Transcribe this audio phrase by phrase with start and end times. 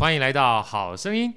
[0.00, 1.34] 欢迎来到好声音。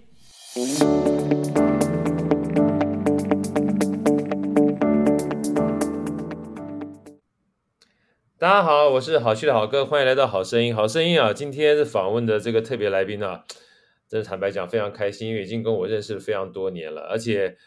[8.39, 10.73] 大家好，我是好趣的好哥，欢迎来到好声音。
[10.73, 13.43] 好声音啊，今天是访问的这个特别来宾啊，
[14.07, 17.57] 真的坦白讲非常开心，因为已经跟我认识了非常多年了，而且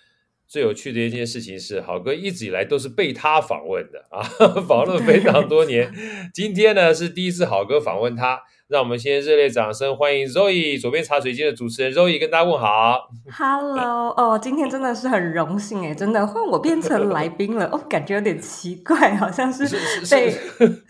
[0.49, 4.23] 最有趣的一件事情是，好哥一直以来都是被他访问的啊，
[4.67, 5.93] 访问了非常多年。
[6.33, 8.41] 今天呢是第一次好哥访问他。
[8.69, 13.09] 让我们先热烈掌声欢迎 Zoe，左边茶水间的主持人 Zoe 跟大家问好。
[13.31, 20.83] Hello，哦，今天真的是很荣幸诶，真的换我变成来宾了，哦，感觉有点奇怪，好像是被，是，是，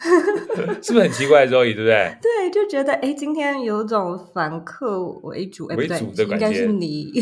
[0.83, 2.17] 是不是很奇怪，Zoe 对不对？
[2.23, 7.13] 对，就觉得诶，今天有种反客为主，为主的 感觉，应该是你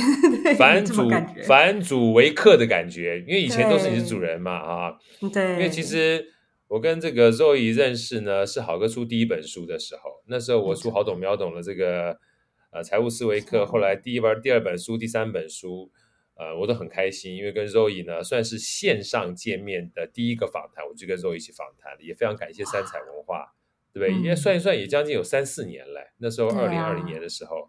[0.57, 1.11] 反主
[1.49, 4.93] 反主为客的感觉，因为以前都是你是主人嘛啊，
[5.33, 6.29] 对，因为其实。
[6.69, 10.23] 我跟这个 Zoe 认识呢，是好哥出第一本书的时候。
[10.27, 12.19] 那时候我出好懂秒懂的这个
[12.71, 15.91] 呃财务思维课，后来第一本、第二本书、第三本书，
[16.37, 23.55] 呃，我都很开心，因为跟 Zoe 呢算是线上见面的第一个访谈，我就跟 Zoe 一起访谈，也非常感谢三彩文化，
[23.93, 24.19] 对不对？
[24.23, 27.69] 因为算一算也将近有三四年了，那时候二零二零年的时候，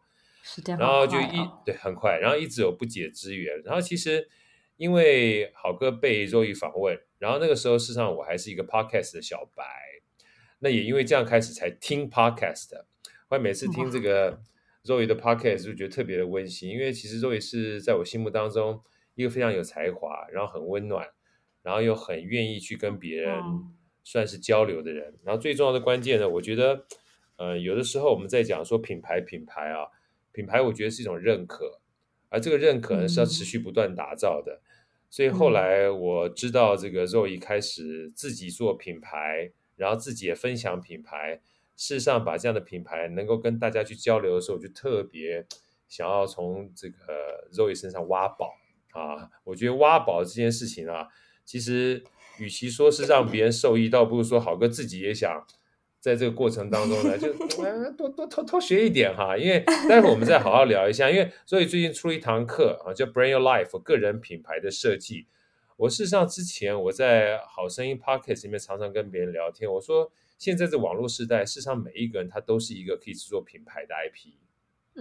[0.79, 4.29] 然后就一对很快，然后一直有不解之缘，然后其实。
[4.77, 9.63] 因为好哥被 Zoe 访问，然后那个时候事实上我还是一个 podcast 的小白，
[10.59, 12.85] 那也因为这样开始才听 podcast 的。
[13.27, 14.41] 后来每次听这个
[14.83, 18.81] Zoe 的 podcast 就觉得特别的温馨，因为其实 Zoe 是在我心目当中
[19.15, 21.07] 一个非常有才华，然后很温暖，
[21.63, 23.33] 然后又很愿意去跟别人
[24.03, 25.17] 算是交流的人。
[25.23, 26.85] 然后最重要的关键呢，我觉得，
[27.37, 29.87] 呃，有的时候我们在讲说品牌，品牌啊，
[30.31, 31.81] 品牌，我觉得是一种认可。
[32.35, 34.59] 而这个认可呢是要持续不断打造的，嗯、
[35.09, 41.39] 所以后来我知道这个 Zoe 开始自己做品牌，然后自己也分享品牌。
[41.77, 45.45] 事实上，把这样的品牌能够跟大家去交流的时候，我就特别
[45.87, 48.53] 想要从这个 Zoe 身上挖宝
[48.91, 49.29] 啊！
[49.45, 51.07] 我觉得挖宝这件事情啊，
[51.45, 52.03] 其实
[52.39, 55.45] 与其说是让别人受益，倒不如说好哥自己也想。
[56.05, 57.33] 在这个过程当中呢，就
[57.97, 61.09] 多多偷偷学一点哈，因为 待会儿我们再好好聊一下。
[61.09, 65.25] 因为所以最近出了一堂课啊，叫 Brand Your Life 个人品牌的设计。
[65.77, 74.35] 我事实上之前我在好声音 Podcast 里面常常跟别人聊天，我说现在这网络时代，事实上每一个人他都是一个可以制作品牌的 IP，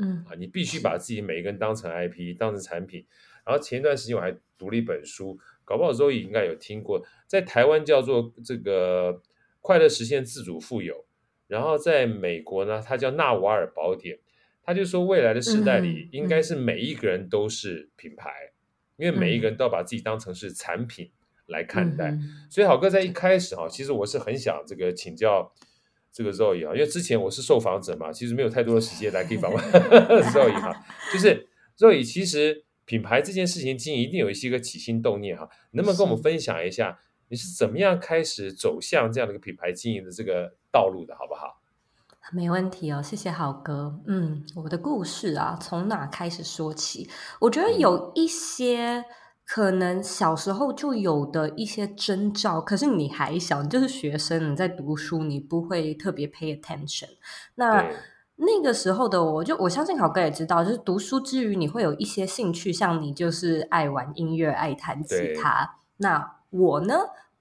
[0.01, 3.05] 嗯啊，你必须把自己每一个人当成 IP，当成产品。
[3.45, 9.21] 然后前一段时间我还读了一本书，搞不好 Zoe 应该有听过，在台湾叫做这个。
[9.65, 11.07] 快乐实现自主富有，
[11.47, 14.19] 然后在美国呢，它叫纳瓦尔宝典。
[14.63, 18.31] 他就说，未来的时代里，应该是每一个人都是品牌，
[18.99, 21.11] 嗯、因为每一个人都要把自己当成是产品
[21.47, 22.11] 来看待。
[22.11, 25.51] 嗯、所以，好哥在一开始哈，其实我是很想这个请教
[26.13, 29.63] 这个 Zoe 啊，因为之前我是受访者嘛，其实没有太多的时间来可以访问
[30.33, 30.75] Zoe 哈。
[31.11, 31.47] 就是
[31.79, 37.01] Zoe，其实品牌这件事情经营一定有一些个起心动念哈，能不能跟我们分享一下？
[37.35, 41.61] 你是怎么样开始走向这样的一个品牌经营的这个道路的，好不好？
[42.33, 44.01] 没问题哦，谢谢好哥。
[44.07, 47.11] 嗯，我的故事啊，从哪开始说起？
[47.41, 49.05] 我觉得有一些
[49.45, 57.09] 可能小时候就有的一些征兆，可是你还小，你就是学生，你在读书，你不会特别 pay attention。
[57.57, 57.85] 那
[58.37, 65.77] 那个时候的我，就我相信好哥也知道，就是读书之余，你会有一些兴趣，像你就是爱玩音乐，爱弹吉他。
[65.97, 66.95] 那我呢？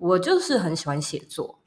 [0.03, 1.59] 我就是很喜欢写作，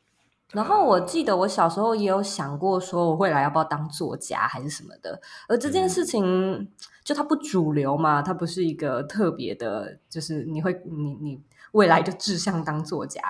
[0.52, 6.70] 然后我记得我小时候也有想过说我未来要不要当作家还是什么的，而这件事情
[7.02, 11.41] 就它不主流嘛，它不是一个特别的，就是你会你你
[11.72, 13.20] 未来就志向当作家，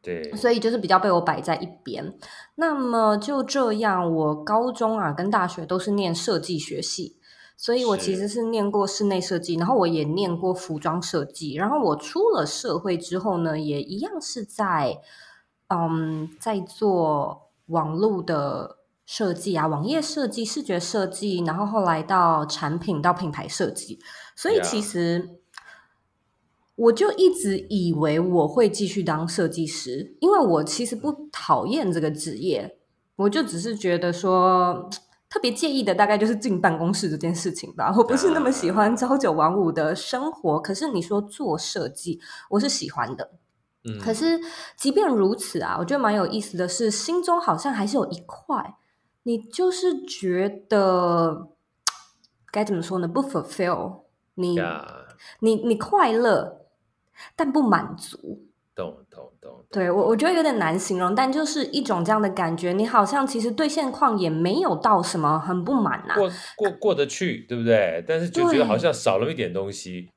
[0.00, 2.14] 对，所以就是比较被我摆在一边。
[2.54, 7.16] 那么就这样，我高中啊跟大学都是念设计学系。
[7.56, 15.00] 所以我其实是念过室内设计，然后我也念过服装设计，然后我出了社会之后呢，也一样是在
[15.68, 24.00] 嗯，在做网络的设计啊，网页设计、视觉设计，然后后来到产品到品牌设计。
[24.34, 25.38] 所以其实
[26.74, 32.78] 我就一直以为我会继续当设计师，因为我其实不讨厌这个职业，
[33.14, 34.90] 我就只是觉得说。
[35.32, 40.60] 特别介意的大概就是进办公室这件事情吧，我不是那么喜欢朝九晚五的生活。
[40.60, 42.20] 可是你说做设计，
[42.50, 43.30] 我是喜欢的。
[43.84, 44.38] 嗯，可是
[44.76, 48.74] 即便如此啊，我觉得蛮有意思的是，心中好像还是有一块，
[49.22, 51.48] 你就是觉得
[52.50, 53.08] 该怎么说呢？
[53.08, 54.02] 不 fulfill
[54.34, 54.60] 你.
[55.40, 56.66] 你你快乐，
[57.34, 58.44] 但不满足。
[58.74, 59.64] 懂懂懂。
[59.70, 62.72] 对我，我觉得有点难形容，但就是一种这样的感觉。
[62.72, 68.04] 你好像其实对现况也没有到什么很不满呐、啊，过过过得去，对不对？
[68.06, 70.10] 但是就觉得好像少了一点东西。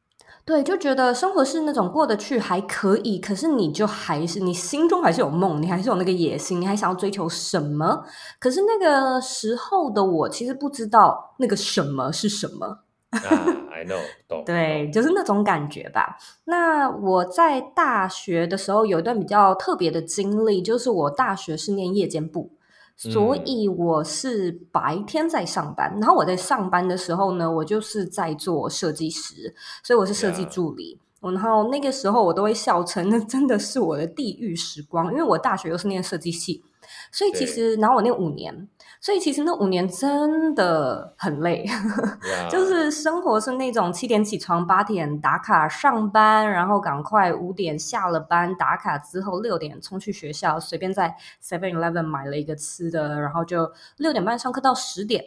[0.46, 8.06] 对，就觉得生活是那种过得去还可以，可是你就还是你心中还是有梦，你还是有那个野心，你还想要追求什么？
[8.40, 12.85] 可是那个时候的我其实不知道那个什么是什么。
[13.16, 14.44] 啊、 I know，懂。
[14.46, 16.18] 对，就是那种感觉吧。
[16.46, 22.52] 那我在大学的时候有一段比较特别的经历，就是我大学是念夜间部。
[22.98, 29.54] 所以我是白天在上班，嗯，然后我在上班的时候呢，我就是在做设计师，
[29.84, 30.98] 所以我是设计助理。
[31.32, 36.64] 然后那个时候我都会笑称，那真的是我的地狱时光，因为我大学又是念设计系。
[37.12, 38.70] 所以其实，然后我那五年，
[39.02, 41.66] 所以其实那五年真的很累.
[42.48, 55.26] 就是生活是那种七点起床，八点打卡上班，然后赶快五点下了班打卡之后六点冲去学校，随便在 Seven Eleven 买了一个吃的，然后就六点半上课到十点，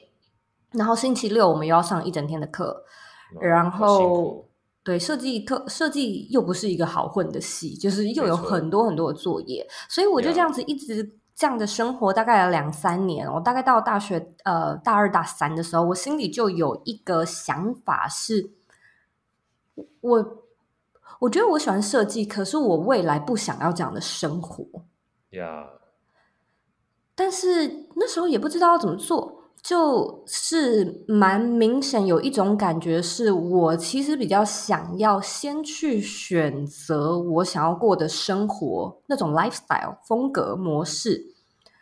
[0.70, 2.84] 然后星期六我们又要上一整天的课
[3.34, 4.47] ，oh, 然后
[4.88, 11.18] 对设计特设计又不是一个好混的系，就是又有很多很多的作业，所以我就这样子一直。
[11.40, 18.50] 这样的生活大概有两三年，我大概到大学呃大二大三的时候，我心里就有一个想法是，
[20.00, 20.42] 我
[21.20, 24.64] 我觉得我喜欢设计，可是我未来不想要这样的生活。
[25.30, 25.68] 呀、
[27.14, 29.37] 但是那时候也不知道要怎么做。
[29.62, 41.34] 就是蛮明显有一种感觉，是我其实比较想要先去选择我想要过的生活那种 lifestyle 风格模式，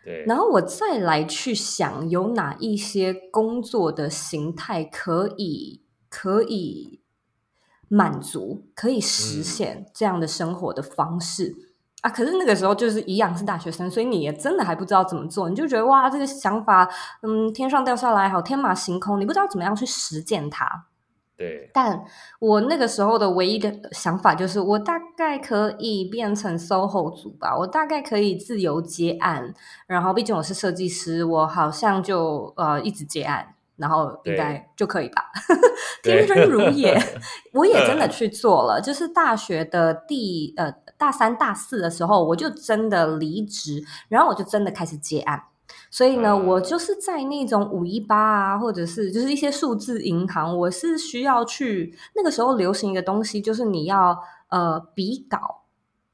[0.05, 7.01] 对，然后我再来去想有哪一些工作的形态可以可以
[7.89, 11.55] 满足、可以实现这样的生活的方式。
[11.59, 11.66] 嗯
[12.07, 16.89] 啊，可是那个时候就是一样是大学生，所以你也真的还不知道怎么做，你就觉得哇，这个想法，
[17.23, 20.87] 嗯，天上掉下来好天马行空，你不知道怎么样去实践它。
[21.37, 22.05] 对，但
[22.39, 29.53] 我那个时候的唯一的想法就是，我大概可以变成 SOHO 族吧，我大概可以自由接案，
[29.89, 35.25] 然后毕竟我是设计师，我好像就呃一直接案，然后应该就可以吧，
[36.05, 36.97] 天真如也，
[37.53, 40.73] 我也真的去做了，就是大学的第呃。
[40.99, 45.43] 大三、大四的时候，我就真的离职，然后我就真的开始接案。
[45.91, 55.66] 所以呢，我就是在那种五一八啊，或者是就是一些数字银行，我是需要去那个时候流行一个东西，就是你要呃比稿。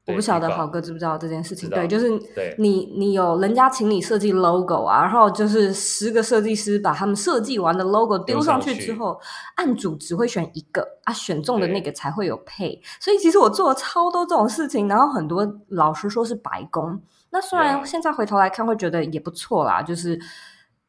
[0.05, 1.69] 我不晓得豪哥知不知道这件事情？
[1.69, 2.09] 对，就是
[2.57, 9.17] 你你有人家请你设计 logo 啊，然后就是十个设计师把他们设计完的 logo 丢上去之后，
[9.55, 12.81] 案主只会选一个啊，选中的那个才会有配。
[12.99, 17.01] 所以其实我做了超多这种事情，然后很多老师说是白工。
[17.29, 20.19] 那虽然现在回头来看会觉得也不错啦，就是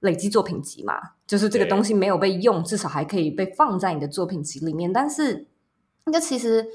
[0.01, 0.95] 累积作品集嘛，
[1.25, 4.93] 就是这个东西没有被用，至少还可以被放在你的作品集里面。
[4.93, 5.47] 但是
[6.07, 6.67] 那其实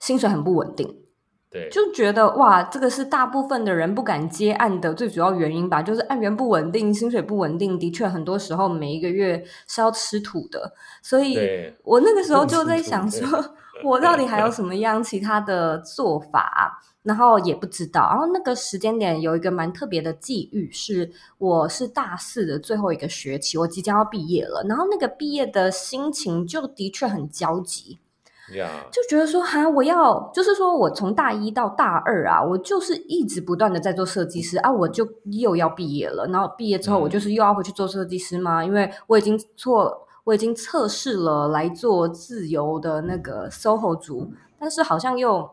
[0.00, 1.05] 薪水很不稳定。
[1.48, 10.72] 对，就觉得哇，这个是大部分的人不敢接案的最主要原因吧，就是案源不稳定，薪水不稳定，的确很多时候每一个月是要吃土的。
[11.02, 11.38] 所以
[11.84, 13.26] 我那个时候就在想说，
[13.84, 16.82] 我到底还有什么样其他的做法？
[17.04, 18.08] 然后也不知道。
[18.10, 21.08] 然后那个时间点有一个蛮特别的际遇，是
[21.38, 24.64] 我是大四的最后一个学期，我即将要毕业了。
[24.68, 28.00] 然后那个毕业的心情就的确很焦急。
[28.48, 28.68] Yeah.
[28.92, 36.26] 就觉得说哈，我要就是说我从大一到大二啊，我就是一直不断的在做设计师啊，我就又要毕业了。
[36.26, 38.62] 然后毕业之后，我就是又要回去做设计师吗？
[38.62, 38.66] 嗯。
[38.66, 45.50] 因为我已经做，我已经测试了来做自由的那个 SOHO 族，但是好像又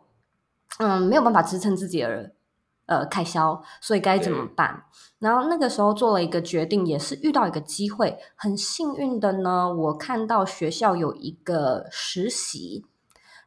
[0.77, 2.31] 嗯没有办法支撑自己的。
[2.85, 4.83] 呃，开销，所以该怎么办？
[5.19, 12.85] 然后那个时候做了一个决定，也是遇到一个机会，很幸运的呢，我看到学校有一个实习，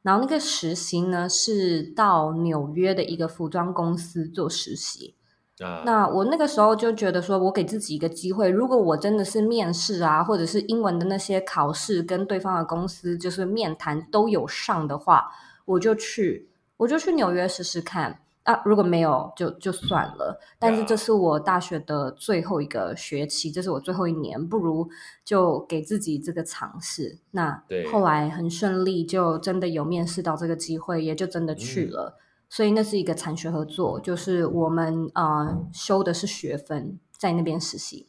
[0.01, 5.15] 然后那个实习呢是到纽约的一个服装公司做实习。
[5.59, 15.31] 啊，那我那个时候就觉得说，我给自己一个机会，如果我真的是面试啊，或者是英文的那些考试，跟对方的公司就是面谈都有上的话，
[15.67, 18.21] 我就去，我就去纽约试试看。
[18.47, 20.41] 啊，如果没有就就算了。
[20.59, 24.89] 但是这是我大学的最后一个学期，这是我最后一年，不如
[25.25, 27.19] 就给自己这个尝试。
[27.33, 32.17] 那后来很顺利，就真的有面试到这个机会，也就真的去了。
[32.17, 38.07] 嗯、所以那是一个产学合作，就是我们啊、呃、修的是学分，在那边实习。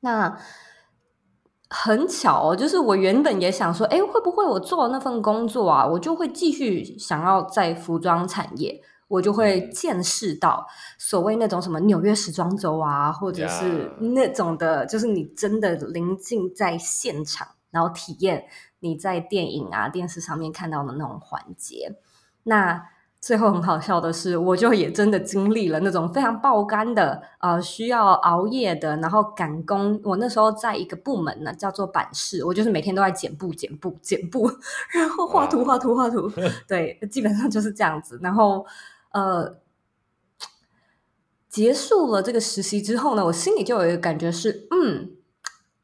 [0.00, 0.38] 那
[1.68, 8.80] 很巧哦，就是我原本也想说，哎，会不会我做那份工作啊，我就会继续想要在服装产业。
[9.08, 10.66] 我就会见识到
[10.98, 18.44] 所谓那种什么纽约时装周啊，或者是那种的，就是你真的临近在现场，然后体验
[18.80, 21.96] 你在电影啊、电视上面看到的那种环节。
[22.44, 22.86] 那
[23.20, 30.00] 最后很好笑的是，我就也真的经历了那种非常爆肝的，呃，需要熬夜的，然后赶工。
[30.04, 34.48] 我那时候在一个部门呢，叫做版式，我就是每天都在剪布、剪布、剪布，
[34.94, 36.30] 然后画图、画图、画图。
[36.68, 38.20] 对，基本上就是这样子。
[38.22, 38.64] 然后，
[39.10, 39.58] 呃，
[41.48, 45.12] 结束了这个实习之后呢，我心里就有一个感觉是，嗯，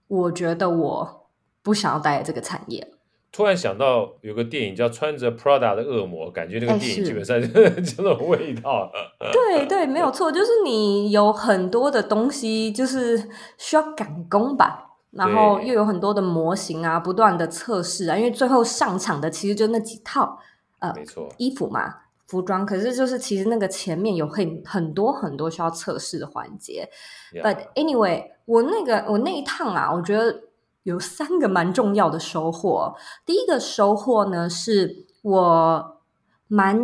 [0.08, 1.28] 我觉得我
[1.62, 2.92] 不想要待在这个产业。
[3.32, 8.88] 突然想到有个电影叫《穿着 Prada 的恶魔》，感觉那个电影基本上就是 这种味道。
[9.32, 13.28] 对对，没有错，就是你有很多的东西，就是
[13.58, 20.38] 需要赶工吧，然后又有很多的模型啊，不断的测试啊，因为最后上场的其实就那几套
[20.78, 21.92] 呃，没错，衣服嘛，
[22.34, 22.66] 服装。
[22.66, 26.88] 可是就是其实那个前面有很很多很多需要测试的环节。
[27.32, 30.40] But anyway，我那个我那一趟啊，我觉得。
[30.84, 32.94] 有三个蛮重要的收获。
[33.24, 36.02] 第一个收获呢，是我
[36.46, 36.78] 蛮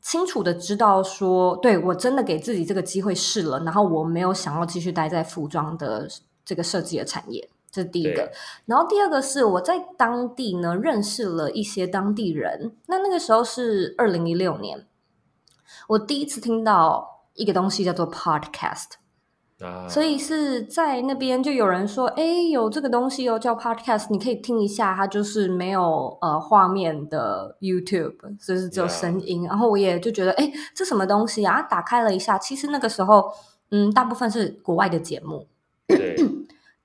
[0.00, 6.08] 清楚的知道说，对，我真的给自己这个机会试了，然后我没有想要继续待在服装的
[6.44, 8.28] 这个设计的产业，这是第一个。
[8.66, 12.74] 然后第二个是我在当地呢认识了一些当地人。
[12.88, 14.84] 那那个时候是二零一六年，
[15.88, 18.92] 我第一次听到一个东西叫做 Podcast。
[19.88, 24.94] 所以是在那边就有人说，哎，有这个东西哦，叫 Podcast，你可以听一下。
[24.94, 29.44] 它就是没有呃画面的 YouTube，就是只有声音。
[29.44, 31.62] 然后我也就觉得，哎，这什么东西啊？
[31.62, 33.32] 打开了一下，其实那个时候，
[33.70, 35.46] 嗯，大部分是国外的节目，
[35.86, 36.14] 对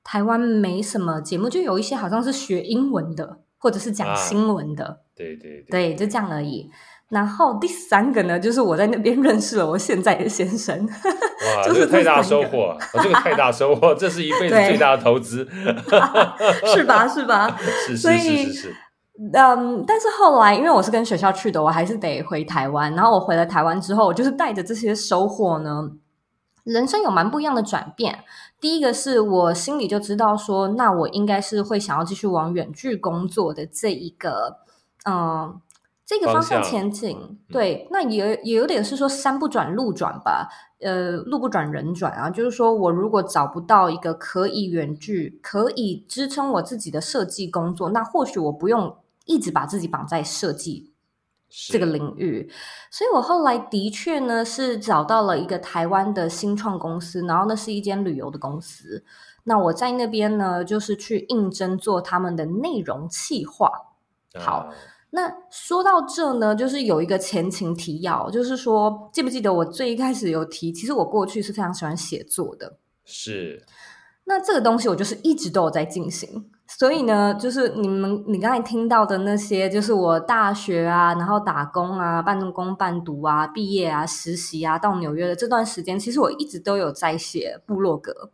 [0.01, 6.71] 台湾没什么节目，就有一些好像是学英文的，或者是讲新闻的，对对，对，就这样而已。
[7.09, 10.77] 然后第三个呢，就是我在那边认识了我现在的先生。
[10.85, 12.77] 哇，这个太大收获！
[12.93, 15.43] 这个太大收获，这是一辈子最大的投资，
[16.71, 17.07] 是吧？
[17.07, 17.57] 是吧？
[17.87, 18.75] 是是是是是。
[19.33, 22.93] 嗯，但是后来因为我是跟学校去的，我还是得回台湾。
[22.93, 25.89] 然后我回了台湾之后，我就是带着这些收获呢，
[26.63, 28.19] 人生有蛮不一样的转变。
[28.61, 34.57] 第一个是我心里就知道说，那我应该是会想要继续往远距工作的这一个，
[35.09, 35.59] 嗯。
[36.09, 40.49] 这个方向前进，对，那也也有点是说山不转路转吧，
[40.79, 50.91] 呃，路不转人转啊，就是说我如果找不到一个可以远距、可以支撑我自己的设计工作，那或许我不用一直把自己绑在设计
[51.47, 52.49] 这个领域。
[52.89, 59.03] 所以我后来的确呢是找到了一个台湾的新创公司，然后那是一间旅游的公司。
[59.43, 63.69] 那我在那边呢，就是去应征做他们的内容企划。
[64.33, 64.73] 好。
[65.11, 72.77] 那说到这呢，就是有一个前情提要，就是说，记不记得我最一开始有提，其实我过去是非常喜欢写作的。
[73.05, 73.65] 是。
[74.25, 88.29] 那这个东西我就是一直都有在进行，所以呢，就是你们你刚才听到的那些，就是我大学啊，然后打工啊，半工半读啊，毕业啊，实习啊，到纽约的这段时间，其实我一直都有在写部落格。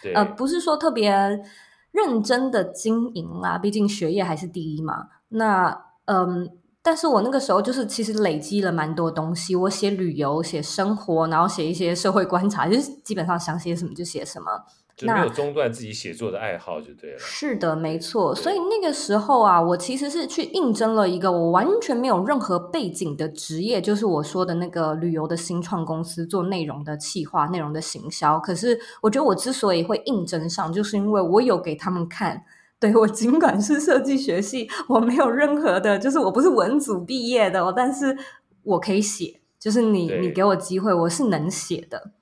[0.00, 0.12] 对。
[0.12, 1.42] 呃，不是说特别
[1.90, 5.08] 认真的经营啦，毕竟学业还是第一嘛。
[5.30, 6.50] 那嗯，
[6.82, 9.54] 但是我那个时候就是其实累积了蛮多东西。
[9.54, 14.50] 我写旅游，写生活，然后写一些社会观察，就是基本上想写什么就写什么，
[14.96, 17.18] 就没有中断自己写作的爱好就对了。
[17.18, 18.34] 是的，没错。
[18.34, 28.40] 所以那个时候啊，我其实是去应征了一个我完全没有任何背景的职业，就是我说的那个旅游的新创公司，做内容的企划、内容的行销。
[28.40, 32.42] 可是我觉得我之所以会应征上，就是因为我有给他们看。
[32.80, 38.16] 对，我尽管是设计学系，我没有任何的，就是我不是文组毕业的，但是
[38.62, 42.12] 我可以写，就是你你给我机会，我是能写的。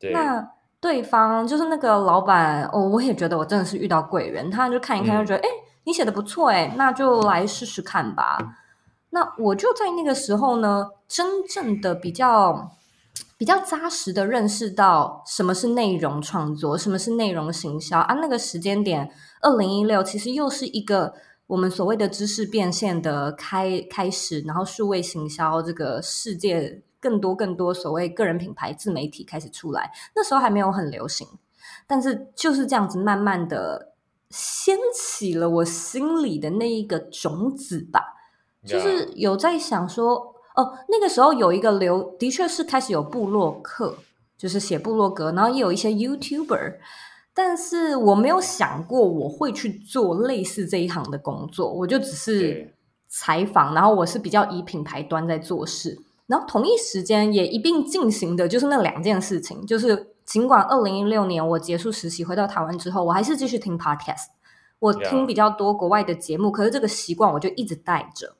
[0.00, 0.10] 对。
[0.12, 8.38] 那对方就是那个老板，哦，我也觉得我真的是遇到贵人，他就看一看，就觉得，哎、嗯，你写的不错，哎，那就来试试看吧。
[9.10, 12.72] 那我就在那个时候呢，真正的比较。
[13.36, 18.14] 比较扎实的认识到什么是内容创作，什么是内容行销啊。
[18.14, 21.14] 那个时间点，二零一六其实又是一个
[21.46, 29.90] 我们所谓的知识变现的开开始，然后数位行销这个世界更多更多所谓个人品牌自媒体开始出来。
[30.14, 31.26] 那时候还没有很流行，
[31.86, 33.94] 但是就是这样子慢慢的
[34.30, 38.14] 掀起了我心里的那一个种子吧.
[38.66, 40.34] 就是有在想说。
[40.58, 43.96] 哦，那个时候有一个流，的确是开始有部落客，
[44.36, 46.78] 就是写部落格，然后也有一些 YouTuber，
[47.40, 52.74] 但是我没有想过我会去做类似这一行的工作，我就只是
[53.06, 64.26] 采访，然后我是比较以品牌端在做事，然后同一时间也一并进行的就是那两件事情，就是尽管二零一六年我结束实习回到台湾之后，我还是继续听 podcast，
[64.80, 68.34] 我听比较多国外的节目.可是这个习惯我就一直带着。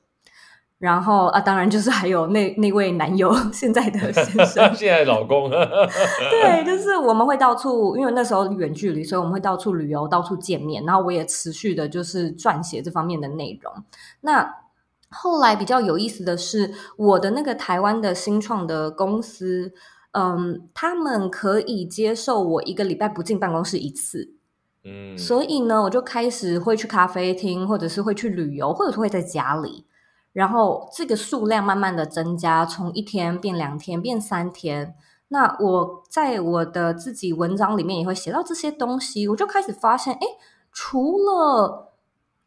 [0.79, 5.49] 然后啊，当然就是还有那那位男友，现在的先生， 现在老公。
[6.31, 10.81] 对，就是我们会到处，因为那时候远距离，所以我们会到处旅游，到处见面。
[10.85, 13.73] 然后我也持续的，就是撰写这方面的内容。
[14.21, 14.55] 那
[15.09, 19.73] 后来比较有意思的是，我的那个台湾的新创的公司，
[20.13, 24.33] 嗯，他们可以接受我一个礼拜不进办公室一次。
[24.85, 29.85] 嗯，所以呢，我就开始会去咖啡厅，或者是会去旅游，或者是会在家里。
[30.33, 34.95] 然后这个数量慢慢的增加，从一天变两天，变三天。
[35.29, 40.19] 那我在我的自己文章里面也会写到这些东西，我就开始发现，哎，
[40.71, 41.93] 除了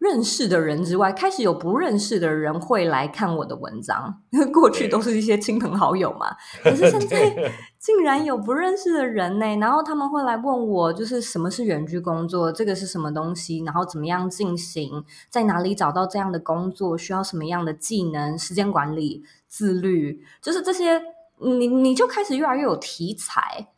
[0.02, 4.21] 认识的人之外，开始有不认识的人会来看我的文章。
[4.52, 9.47] 过去都是一些亲朋好友嘛，可是现在 竟然有不认识的人呢。
[9.59, 21.00] 然后他们会来问我，就是什么是远距工作，这个是什么东西，然后怎么样进行，在哪里找到这样的工作，需要什么样的技能、时间管理、自律，就是这些，
[21.38, 23.68] 你你就开始越来越有题材。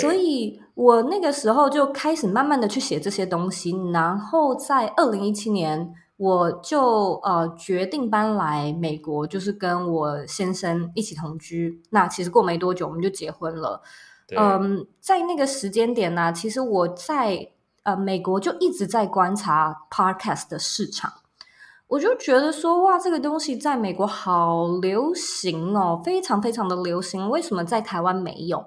[0.00, 11.82] 所以我那个时候就开始慢慢的去写这些东西，然后在二零一七年，我就呃决定搬来美国，就是跟我先生一起同居。
[11.90, 13.82] 那其实过没多久我们就结婚了。
[14.36, 17.48] 嗯，在那个时间点呢，其实我在
[17.84, 21.10] 呃美国就一直在观察 Podcast 的市场，
[21.86, 28.66] 我就觉得说哇，这个东西在美国好流行哦，非常非常的流行，为什么在台湾没有？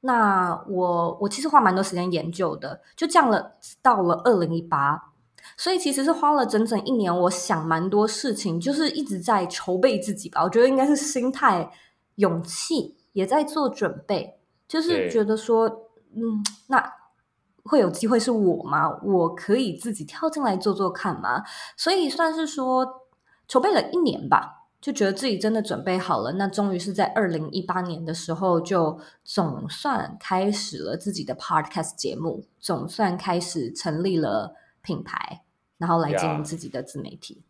[0.00, 5.12] 那我我其实花蛮多时间研究的，就这样了，到了二零一八，
[5.56, 10.44] 所以其实是花了整整一年，我想蛮多事情，就是一直在筹备自己吧。
[10.44, 11.72] 我觉得应该是心态、
[12.14, 14.38] 勇气也在做准备，
[14.68, 15.68] 就是觉得说，
[16.14, 16.92] 嗯，那
[17.64, 19.00] 会有机会是我吗？
[19.02, 21.42] 我可以自己跳进来做做看吗？
[21.76, 23.06] 所以算是说
[23.48, 24.57] 筹备了一年吧。
[24.80, 35.42] 就觉得自己真的准备好了，那终于是在二零一八年的时候，就总算开始了自己的 podcast 节目，总算开始成立了品牌，
[35.78, 37.42] 然后来经营自己的自媒体。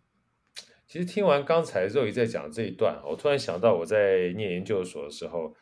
[0.87, 5.55] 其实听完刚才肉姨在讲这一段，我突然想到我在念研究所的时候，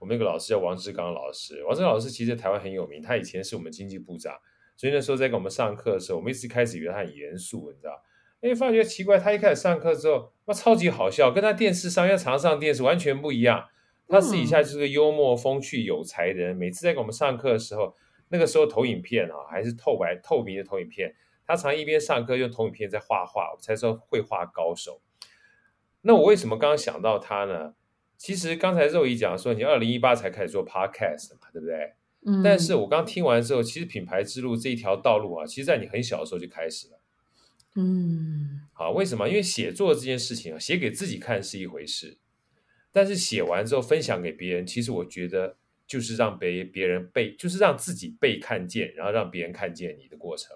[0.00, 4.34] 我们那个老师叫王志刚老师，王志刚老师其实在台湾很有名，他以前是我们经济部长，
[4.76, 8.02] 所以那时候在给我们上课的时候，我们一直开始以为他很严肃，你知道。
[8.42, 13.68] 哎，发觉奇怪，他一开始上课之后，哇，超级好笑，跟他电视上要常上电视完全不一样。
[14.08, 16.56] 他私底下就是个幽默、风趣、有才的人。
[16.56, 17.94] 每次在给我们上课的时候，
[18.28, 21.14] 那个时候投影片啊，还是透白、透明的投影片，
[21.46, 25.00] 他常一边上课用投影片在画画，我才说绘画高手。
[26.02, 27.74] 那我为什么刚刚想到他呢？
[28.18, 31.92] 其实刚才肉姨讲说，你二零一八才开始做 podcast 嘛，对不对？
[32.26, 32.42] 嗯。
[32.42, 36.98] 但是我刚听完之后，其实品牌之路这一条道路啊，其实在你很小的时候就开始了。
[37.74, 39.26] 嗯，好，为什么？
[39.26, 42.18] 因为写作这件事情啊，写给自己看是一回事，
[42.92, 45.56] 但是写完之后分享给别人，其实我觉得
[45.86, 50.54] 就是让别别人被，就是让自己被看见，然后让别人看见你的过程。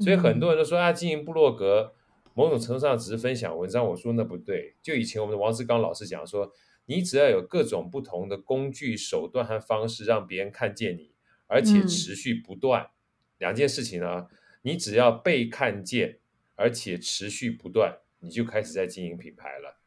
[0.00, 1.94] 所以很多人都说啊，经营部落格，
[2.34, 3.86] 某种程度上只是分享文章。
[3.86, 6.52] 我说那不对，就以前我们的王志刚老师讲说，
[6.86, 11.12] 你只要有各种不同的工具、手段和方式，让别人看见你，
[11.46, 12.90] 而且持续不断，嗯、
[13.38, 14.26] 两件事情呢，
[14.62, 16.18] 你只要被看见。
[16.58, 19.78] 而且持续不断，你就开始在经营品牌了。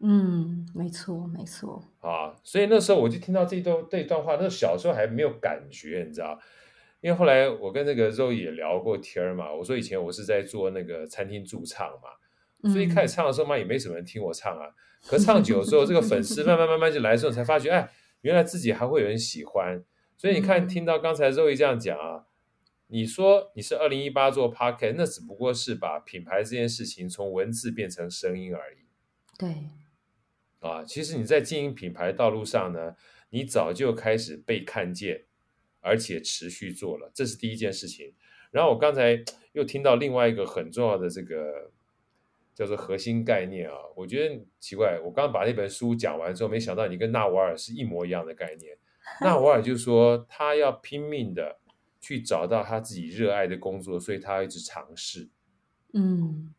[0.00, 1.84] 嗯，没错，没错。
[2.00, 6.38] 啊，所以那时候我就听到这段这段话，那小时候还没有感觉，你知道？
[7.02, 14.70] 因为后来我跟那个肉也聊过天嘛，我说以前我是在做那个餐厅驻唱嘛，所以一开始唱的时候嘛，也没什么人听我唱啊。
[15.06, 17.90] 可唱久了之后，这个粉丝慢慢慢慢就来的时候，才发觉，哎，
[18.22, 19.84] 原来自己还会有人喜欢。
[20.16, 22.24] 所以你看，听到刚才肉也这样讲啊。
[22.86, 28.76] 你说你是二零一八做 Podcast，那只不过是把品牌这件事情从文字变成声音而已。
[29.38, 29.70] 对，
[30.60, 32.94] 啊，其实你在经营品牌道路上呢，
[33.30, 35.24] 你早就开始被看见，
[35.80, 38.14] 而且持续做了，这是第一件事情。
[38.50, 41.72] 然后我刚才又听到另外一个很重要的这个
[42.54, 48.76] 叫做核心概念啊，我觉得奇怪，我刚刚把那本书讲完之后，没想到你跟纳瓦尔是一模一样的概念。
[49.22, 51.58] 纳瓦尔就说他要拼命的。
[52.04, 55.30] 去找到他自己热爱的工作，所以他要一直尝试。
[55.94, 56.52] 嗯，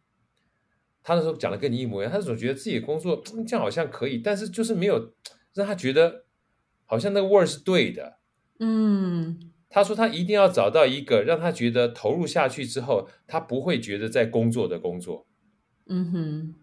[1.03, 5.13] 他那时候讲的跟你一模一样，他总觉得自己的工作这样好像可以，但是就是没有
[5.53, 6.25] 让他觉得
[6.85, 8.17] 好像那个味儿是对的。
[8.59, 15.27] 嗯，他说他一定要找到一个让他觉得投入下去之后，他不会觉得在工作的工作。
[15.87, 16.55] 嗯哼，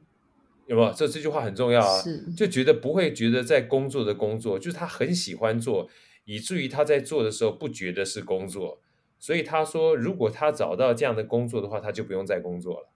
[0.66, 0.92] 有没有？
[0.92, 5.88] 这这句话很重要啊，是就觉得不会觉得在工作的工作，就是他很喜欢做，
[6.24, 8.80] 以至于他在做的时候不觉得是工作。
[9.18, 12.88] 所以他说，如果他找到这样的工作的话，他就不用再工作了。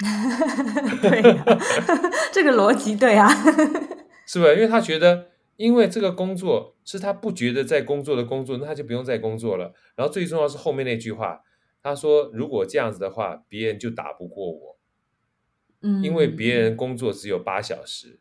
[1.00, 1.58] 对啊，
[2.32, 3.28] 这个逻辑对啊，
[4.26, 4.54] 是不是？
[4.54, 9.72] 因为他觉得，因为这个工作是他不觉得在工作的工作，那他就不用再工作了。
[9.94, 11.42] 然后最重要是后面那句话，
[11.80, 14.78] 他说，如果这样子的话，别人就打不过我。
[15.82, 18.18] 嗯，因为别人工作只有八小时，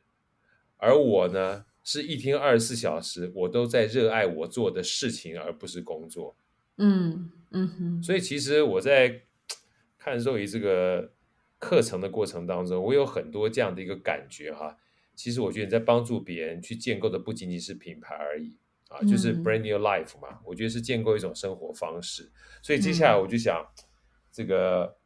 [0.77, 6.36] 而我呢，是一天二十四小时，我都在热爱我做的事情，而不是工作。
[6.76, 9.21] 嗯嗯哼，所以其实我在
[9.97, 11.13] 看 Zoe 这个
[11.58, 14.76] 课程的过程当中，我有很多这样的一个感觉哈。
[15.15, 18.58] 其实我觉得你在帮助别人去建构的不仅仅是品牌而已
[18.89, 20.39] 啊，就是 Brand new Life 嘛。
[20.43, 22.30] 我觉得是建构一种生活方式。
[22.62, 23.65] 所以接下来我就想
[24.30, 24.97] 这个。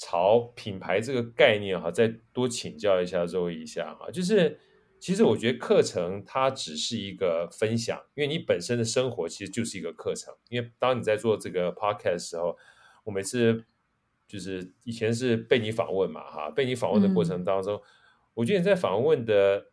[0.00, 4.56] 朝品牌这个概念哈，再多请教一下 Zoe 一下哈，就是
[5.00, 10.34] 其实我觉得课程它只是一个分享，因为你本身的生活其实就是一个课程。
[10.48, 12.56] 因为当你在做这个 podcast 的时候，
[13.04, 13.64] 我每次
[14.26, 17.82] 就是以前是被你访问嘛哈，被你访问的过程当中，嗯、
[18.34, 19.66] 我觉得你在访问的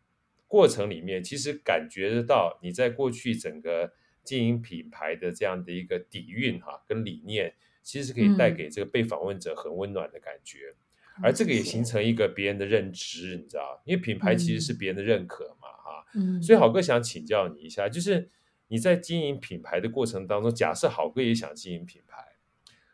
[0.46, 3.92] 过程里面，其实感觉得到你在过去整个
[4.24, 7.54] 经营品牌的这样的一个底蕴哈跟理念。
[7.82, 10.76] 其实可以带给这个被访问者很温暖的感觉，嗯、
[11.22, 13.82] 而这个也形成一个别人的认知，你知道？
[13.84, 16.42] 因为品牌其实是别人的认可嘛，哈、嗯。
[16.42, 18.30] 所以好哥想请教你一下，就是
[18.68, 22.22] 你在经营品牌的过程当中，假设好哥也想经营品牌，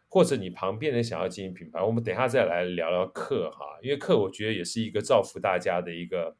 [0.08, 6.36] 或者你旁边人想要经营品牌，我们等一下再来聊聊课哈，因为课我觉得也是一个造福大家的一个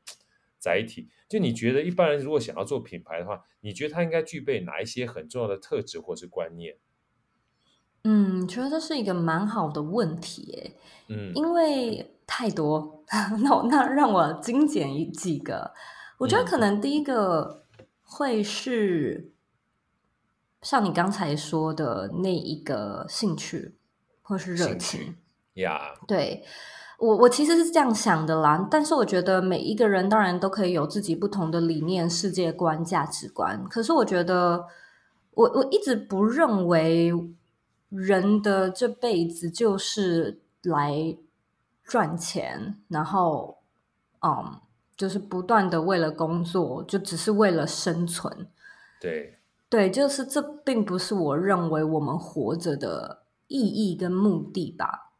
[0.59, 1.09] 载体。
[1.29, 6.77] 就你觉得一般人如果想要做品牌的话，你觉得他应该具备哪一些很重要的特质或是观念？
[8.05, 10.73] 嗯，觉得这是一个蛮好的问题，
[11.09, 13.05] 嗯，因为太多，
[13.45, 15.73] 那我那让我精简一几个。
[16.19, 17.63] 我觉得可能第一个
[18.03, 19.31] 会是
[20.63, 23.77] 像你刚才说的那一个兴趣
[24.21, 25.15] 或是热情
[25.55, 25.95] 呀。
[25.95, 26.07] Yeah.
[26.09, 26.45] 对，
[26.99, 33.65] 我我其实是这样想的啦，但是我觉得每一个人当然都可以有自己不同的理念、世界观、价值观。
[33.71, 34.67] 可是我觉得，
[35.35, 37.13] 我我一直不认为。
[37.93, 41.17] 人的这辈子就是来
[41.85, 43.59] 赚钱，然后，
[44.23, 44.59] 嗯，
[44.97, 48.49] 就是不断的为了工作，就只是为了生存。
[49.01, 55.12] 对，对，就是这并不是我认为我们活着的意义跟目的吧。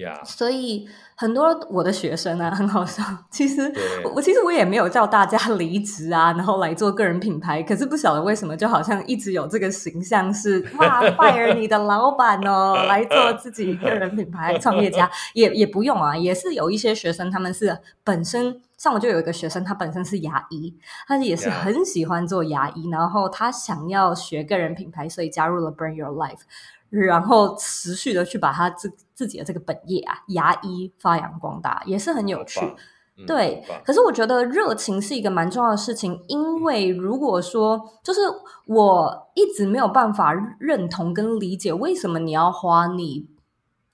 [0.00, 0.24] Yeah.
[0.24, 3.04] 所以很多我的学生啊，很好笑。
[3.30, 3.70] 其实
[4.14, 7.62] 我其实我也没有叫大家离职啊，然后来做个人品牌。
[7.62, 16.16] 可是不晓得为什么，就好像一直有这个形象是哇，fire 你的老板哦，来做自己个人品牌创业家，也也不用啊。
[16.16, 20.74] 也是有一些学生，他们是本身像我就有一个学生，他本身是牙医，
[21.06, 26.40] 他也是很喜欢做牙医，然后他想要学个人品牌，所以加入了 Brand Your Life。
[26.90, 32.60] 然后持续的去把他自自己的这个本业啊，牙医发扬光大，也是很有趣。
[33.16, 38.20] 嗯、对，可是我觉得热情是一个蛮重要的事情，因为如果说就是
[38.66, 43.28] 我一直没有办法认同跟理解，为什么你要花你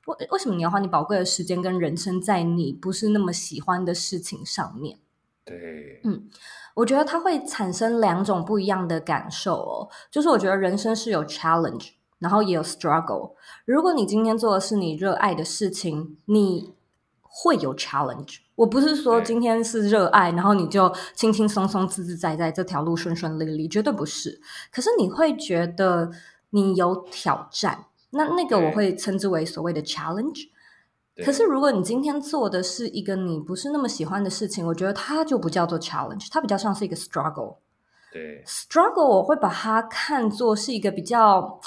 [0.06, 4.98] 为为什么你要花你宝贵的时间跟人生在你不是那么喜欢的事情上面？
[5.44, 6.28] 对，嗯，
[6.74, 11.95] 我觉得它会产生两种不一样的感受哦，就是我觉得人生是有 challenge。
[12.18, 13.32] 然后也有 struggle。
[13.64, 16.74] 如果你今天做的是你热爱的事情，你
[17.20, 18.38] 会有 challenge。
[18.54, 24.40] 我不是说今天是热爱，然后你就轻轻松松、自自在在这条路顺顺利利，绝对不是。
[24.72, 26.10] 可是你会觉得
[26.50, 30.48] 你有挑战，那那个我会称之为所谓的 challenge。
[31.22, 37.56] 可是如果你今天做的是一个你不是那么喜欢的事情，我觉得它就不叫做 challenge，它比较像是一个 struggle。
[38.10, 41.60] 对，struggle 我会把它看作是一个比较。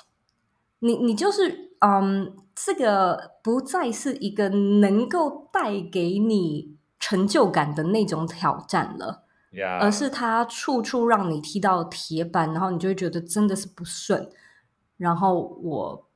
[0.80, 9.80] 你你就是嗯，这个不再是一个能够带给你成就感的那种挑战了，Yeah.
[9.80, 14.30] 而是它处处让你踢到铁板，然后你就会觉得真的是不顺。
[14.98, 16.08] 然后我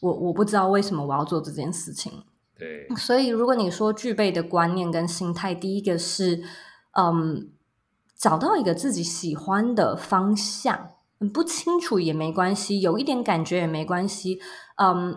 [0.00, 2.24] 我我不知道为什么我要做这件事情。
[2.58, 6.42] 对，所以如果你说具备的观念跟心态，第一个是
[6.92, 7.50] 嗯，
[8.16, 10.90] 找到一个自己喜欢的方向。
[11.32, 14.40] 不清楚也没关系，有一点感觉也没关系。
[14.76, 15.16] 嗯，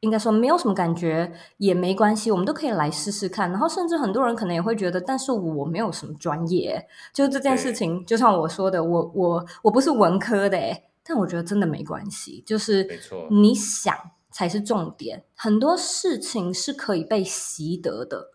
[0.00, 3.50] 应该说没有什么感觉也没关系，我们都可以来试试看。
[3.50, 12.86] 然后，甚至很多人可能也会觉得，但是我没有什么专业，就这件事情，就像我说的，我我我不是文科的诶，但我觉得真的没关系，就是
[13.30, 13.92] 你想
[14.30, 15.24] 才是重点。
[15.34, 18.32] 很多事情是可以被习得的，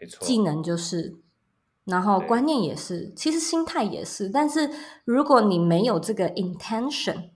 [0.00, 1.16] 没错，技能就是
[1.84, 4.30] 然后观念也是，其实心态也是。
[4.30, 4.70] 但是
[5.04, 7.30] 如果你没有这个 intention，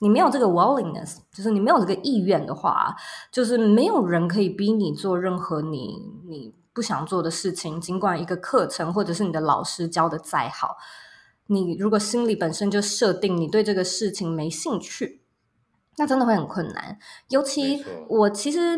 [0.00, 2.94] 你没有这个 willingness，就是你没有这个意愿的话，
[3.30, 5.96] 就是没有人可以逼你做任何你
[6.28, 7.80] 你不想做的事情。
[7.80, 10.76] 尽管一个课程或者是你的老师教的再好，
[11.46, 15.22] 你如果心里本身就设定你对这个事情没兴趣，
[15.96, 16.98] 那真的会很困难。
[17.28, 18.76] 尤其我其实。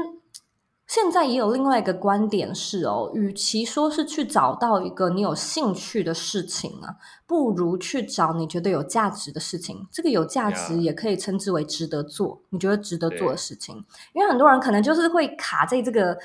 [0.87, 9.87] 现在也有另外一个观点是哦，与其说是去找到一个你有兴趣的事情啊，不如去找你觉得有价值的事情。
[9.91, 13.83] 这个有价值也可以称之为值得做，你觉得值得做的事情。
[14.13, 16.17] 因为很多人可能就是会卡在这个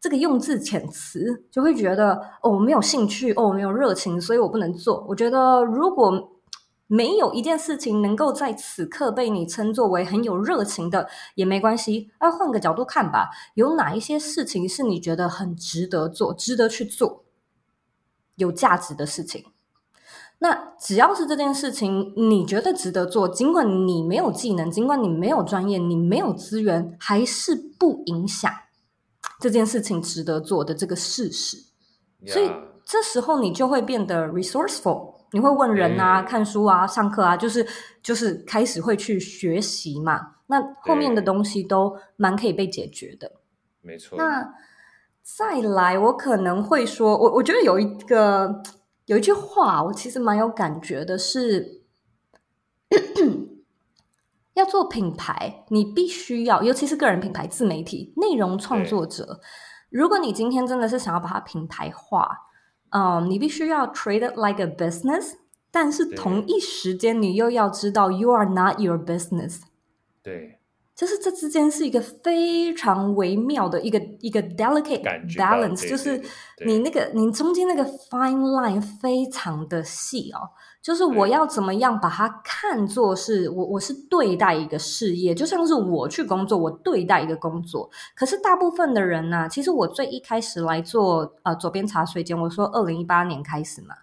[0.00, 5.04] 这个用字遣词，就会觉得哦，我没有兴趣，哦，我没有热情，所以我不能做。
[5.08, 6.30] 我觉得如果
[6.86, 12.10] 没有一件事情能够在此刻被你称作为很有热情的，也没关系。
[12.20, 17.24] 那换个角度看吧，有哪一些事情是你觉得很值得做、值得去做、
[18.36, 19.46] 有价值的事情？
[20.40, 28.52] 那只要是这件事情你觉得值得做，尽管你没有技能，尽管你没有专业，你没有资源，还是不影响
[29.40, 31.56] 这件事情值得做的这个事实。
[32.26, 32.50] 所以
[32.84, 35.13] 这时候你就会变得 resourceful。
[35.34, 37.66] 你会问人啊，看书啊，上课啊，就是
[38.00, 40.36] 就是开始会去学习嘛。
[40.46, 43.32] 那后面的东西都蛮可以被解决的。
[43.80, 44.16] 没错。
[44.16, 44.54] 那
[45.22, 48.62] 再来，我可能会说，我我觉得有一个
[49.06, 51.82] 有一句话，我其实蛮有感觉的是，
[52.92, 53.48] 是
[54.54, 59.40] 要做品牌，你必须要，尤其是个人品牌、自媒体、内容创作者，
[59.90, 62.30] 如果你今天真的是想要把它品牌化。
[62.94, 65.34] 嗯，um, 你必须要 treat it like a business，
[65.72, 69.62] 但是同一时间你又要知道 you are not your business。
[70.22, 70.53] 对，
[70.94, 75.02] 就是这之间是一个非常微妙的一个一个 delicate
[75.36, 76.22] balance，就是
[76.64, 80.38] 你那个你中间那个 fine line 非常的细哦。
[80.80, 87.90] 就是我要怎么样把它看作是我我是对待一个事业，就像是我去工作，我对待一个工作。
[88.14, 93.94] 可是大部分的人呢、啊，其实我最一开始来做呃左边茶水间，我说二零一八年开始嘛。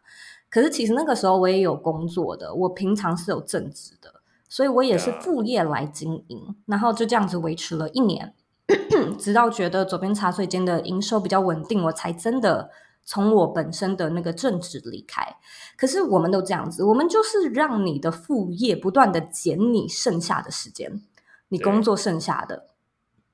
[0.49, 4.20] 可是其实那个时候我也有工作的，我平常是有正职的，
[4.51, 8.35] 所以我也是副业来经营.然后就这样子维持了一年，
[9.17, 12.69] 直到觉得左边茶水间的营收比较稳定，我才真的。
[13.03, 15.35] 从我本身的那个正职离开，
[15.75, 21.01] 可是我们都这样子，我们就是让你的副业不断的减你剩下的时间，
[21.49, 22.67] 你工作剩下的，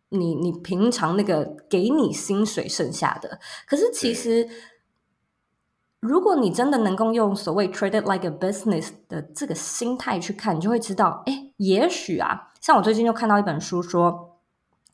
[0.08, 3.42] 你你平常那个给你薪水剩下的。
[3.68, 4.54] 可是其实，对
[6.00, 14.34] 如果你真的能够用所谓 “treat it like a business” 的这个心态去看，你就会知道，哎，也许啊，像我最近就看到一本书说。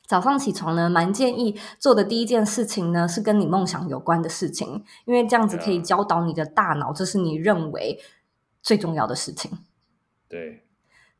[0.06, 7.98] 早上起床呢，蛮建议做的第一件事情呢，是跟你梦想有关的事情，因为这样子可以教导你的大脑，这是你认为
[8.62, 9.50] 最重要的事情。
[10.28, 10.63] 对，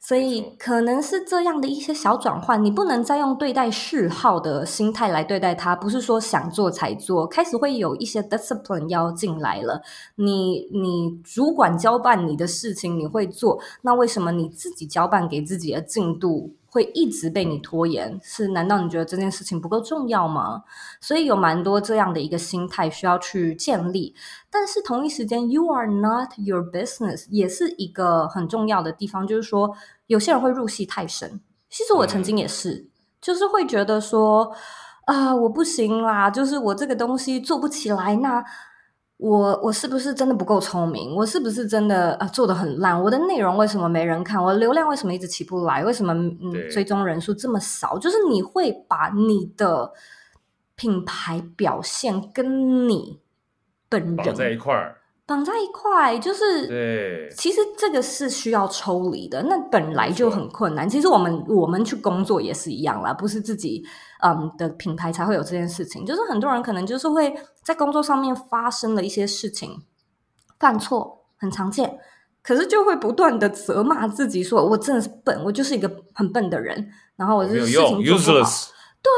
[0.06, 9.80] 所以可能是这样的一些小转换，你不能再用对待嗜好的心态来对待它，不是说想做才做，开始会有一些 discipline 要进来了。
[10.16, 20.64] 你你主管交办你的事情你会做，那为什么你自己交办给自己的进度会一直被你拖延，是难道你觉得这件事情不够重要吗？
[21.00, 24.12] 所以有蛮多这样的一个心态需要去建立，
[24.50, 29.72] 但是同一时间，you are not your business 也是一个很重要的地方，就是说
[30.08, 31.40] 有些人会入戏太深。
[31.70, 34.52] 其实我曾经也是，嗯、就是会觉得说
[35.04, 38.44] 啊、呃，我不行啦，就是我这个东西做不起来那。
[39.16, 41.14] 我我是不是真的不够聪明？
[41.14, 43.00] 我是不是真的啊做的很烂？
[43.00, 44.42] 我的内容为什么没人看？
[44.42, 45.85] 我的流量为什么一直起不来？
[45.85, 47.96] 为什么嗯追踪人数这么少？
[47.96, 49.92] 就是你会把你的
[50.74, 53.20] 品牌表现跟你
[53.88, 54.98] 本人绑在一块儿。
[55.27, 57.31] 绑在一块，就是对。
[57.35, 60.87] 其实这个是需要抽离的，那本来就很困难。
[60.87, 63.83] 其实我们我们去工作也是一样啦，不是自己
[64.24, 66.04] 嗯的品牌才会有这件事情。
[66.04, 67.32] 就是很多人可能就是会
[67.62, 69.82] 在工作上面发生了一些事情，
[70.58, 71.98] 犯错很常见，
[72.42, 78.68] 可是就会不断的责骂自己，说我真的是笨，我就是一个很笨的人，然后我就是事情做不好，useless，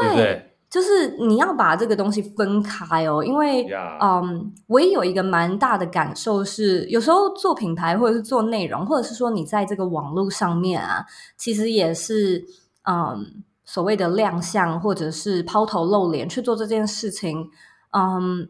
[0.01, 0.43] 对，对。
[0.69, 3.65] 就是你要把这个东西分开哦，因为.
[4.01, 11.05] 嗯，我也有一个蛮大的感受是，有时候做品牌或者是做内容，或者是说你在这个网络上面啊，
[11.37, 12.45] 其实也是
[12.83, 17.51] 嗯所谓的亮相或者是抛头露脸去做这件事情，
[17.91, 18.49] 嗯，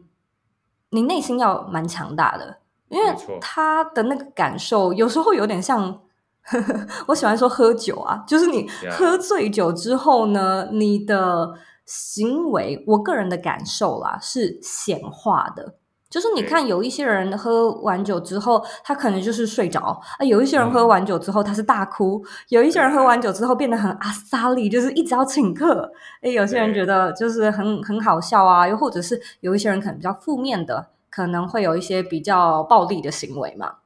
[0.88, 6.00] 你内心要蛮强大的，因为他的那个感受有时候有点像，
[6.44, 11.58] 呵呵，我喜欢说喝酒啊，就是你喝醉酒之后呢.你的。
[11.90, 15.77] 行为，我个人的感受啦，是显化的，
[16.10, 19.80] 就是你看，有一些人喝完酒之后，他可能就是睡着
[20.18, 25.92] 啊；有一些人喝完酒之后，他是大哭；有一些人喝完酒之后变得很阿萨里，就是一直要请客。
[26.22, 33.76] 诶，有些人觉得就是很很好笑啊，又或者是有一些人可能比较负面的，可能会有一些比较暴力的行为嘛。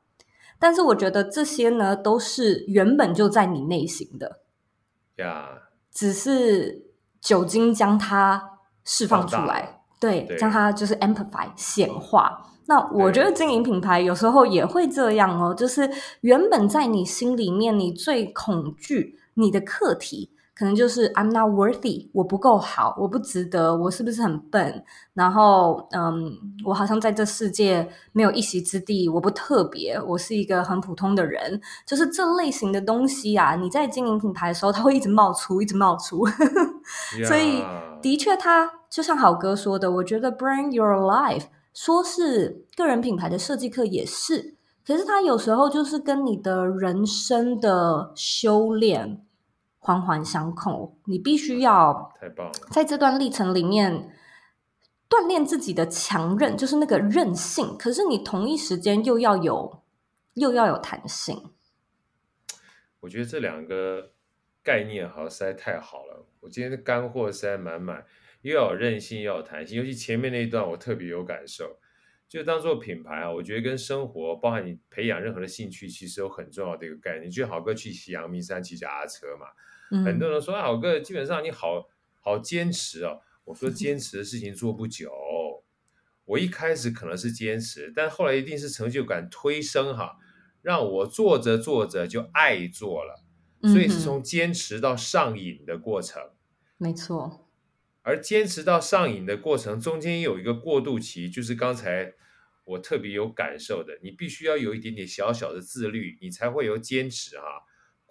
[0.60, 4.38] 但是我觉得这些呢，都是原本就在你内心的，
[5.16, 5.48] 呀.
[5.90, 6.86] 只是
[7.20, 9.81] 酒精将它释放出来。
[10.10, 12.42] 对，将它就是 amplify 显化。
[12.66, 20.30] 那我觉得经营品牌有时候也会这样哦，就是原本在你心里面，你最恐惧你的课题，
[20.62, 24.84] 可能就是 I'm not worthy，我不够好，我不值得，我是不是很笨？
[25.12, 26.32] 然后，嗯，
[26.64, 31.60] 我好像在这世界没有一席之地，我不特别，我是一个很普通的人。
[31.84, 36.24] 就是这类型的东西啊，你在经营品牌的时候，它会一直冒出，一直冒出。
[37.26, 37.64] 所以.
[38.00, 38.70] 的确，它。
[38.88, 44.54] 就像好哥说的，我觉得 Brand Your Life 说是个人品牌的设计课也是，
[44.86, 49.24] 可是它有时候就是跟你的人生的修炼
[49.84, 54.16] 环环相扣，你必须要太棒了，在这段历程里面
[55.10, 57.76] 锻炼自己的强韧，就是那个韧性。
[57.76, 59.82] 可是你同一时间又要有
[60.34, 61.50] 又要有弹性。
[63.00, 64.12] 我觉得这两个
[64.62, 68.06] 概念好像实在太好了，我今天的干货实在满满。
[68.42, 71.80] 又要有韧性，又要有弹性，尤其前面那一段我特别有感受。
[72.28, 77.30] 就当做品牌啊，我觉得跟生活，包含你培养任何的兴趣，其实有很重要的一个概念。
[77.30, 79.46] 就好哥去骑阳明山骑脚踏车嘛，
[79.92, 81.88] 嗯、很多人说啊，好哥基本上你好
[82.20, 83.20] 好坚持哦。
[83.44, 85.12] 我说坚持的事情做不久，
[86.24, 90.16] 我一开始可能是坚持，但后来一定是成就感推升哈，
[90.62, 93.22] 让我做着做着就爱做了，
[93.62, 96.22] 所以是从坚持到上瘾的过程。
[96.22, 96.30] 嗯、
[96.78, 97.48] 没错。
[98.02, 102.14] 而坚持到上瘾的过程中间有一个过渡期，就是刚才
[102.64, 107.44] 我特别有感受的，你必须要有一点点小小的自律，你才会有坚持啊。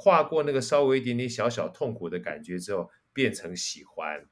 [0.01, 4.25] 跨过那个稍微一点点小小痛苦的感觉之后，变成喜欢，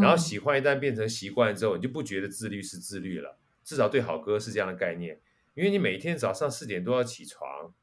[0.00, 3.36] 然后喜欢一旦变成习惯之后，你就不觉得自律是自律了。
[3.64, 5.20] 至少对好哥是这样的概念，
[5.54, 7.74] 因为你每天早上四点多要起床，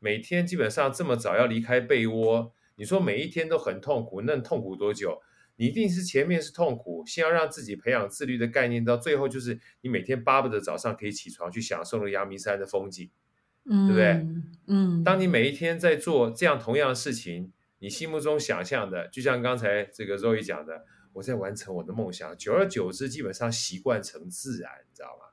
[0.00, 5.22] 每天基本上这么早要离开被窝，你说每一天都很痛苦，那痛苦多久？
[5.54, 13.10] 你一定是前面是痛苦，先要让自己培养自律的概念，到最后就是你每天巴不得早上可以起床去享受那阳明山的风景，
[13.68, 14.26] 嗯，对不对？
[14.66, 25.26] 嗯，当你每一天在做这样同样的事情，你心目中想象的，就像刚才这个 Zoe 讲的，我在完成我的梦想，久而久之，基本上习惯成自然，你知道吗？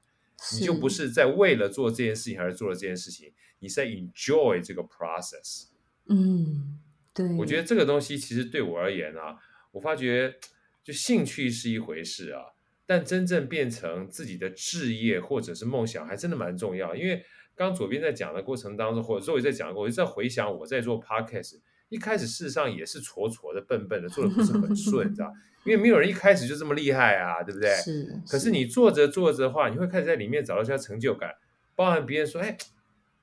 [0.60, 5.70] 你就不是在为了做这件事情而做了这件事情，你在 enjoy 这个 process。
[6.08, 6.80] 嗯，
[7.14, 9.38] 对，我觉得这个东西其实对我而言啊。
[9.72, 10.36] 我发觉，
[10.84, 12.54] 就兴趣是一回事啊，
[12.86, 16.96] 但真正变成自己的置业或者是梦想，还真的蛮重要。
[16.96, 25.34] 因为刚左边在讲的过程当中，或者周围在讲过，我就在回想我在做 podcast，一开始事实上也是挫挫的、笨笨的，做的不是很顺，你 知道？
[25.64, 27.70] 因为没有人一开始就这么厉害啊，对不对？
[27.76, 28.04] 是。
[28.04, 28.22] 是。
[28.30, 31.34] 可是你做着做着的话，你会开始在里面找到一些成就感，
[31.76, 32.56] 包含别人说：“哎，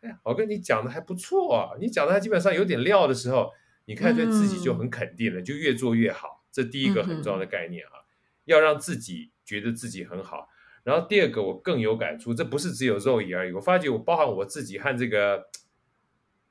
[0.01, 3.51] 哎，好哥，你讲的还不错啊，你讲的还基本上有点料的时候，
[3.85, 8.05] 你开始对自己就很肯定了，嗯、就越做越好。”这第一个很重要的概念啊，嗯、
[8.47, 10.49] 要让自己觉得自己很好。
[10.85, 13.53] 然后第二个，我更有感触，这不是只有肉眼而已。
[13.53, 15.45] 我发觉我包含我自己和这个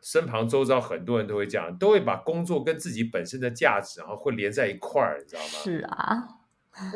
[0.01, 5.47] 身旁周遭很多人都会这样，都会把工作跟自己本身的价值然后会连在一块儿，你知道吗？
[5.47, 6.27] 是啊，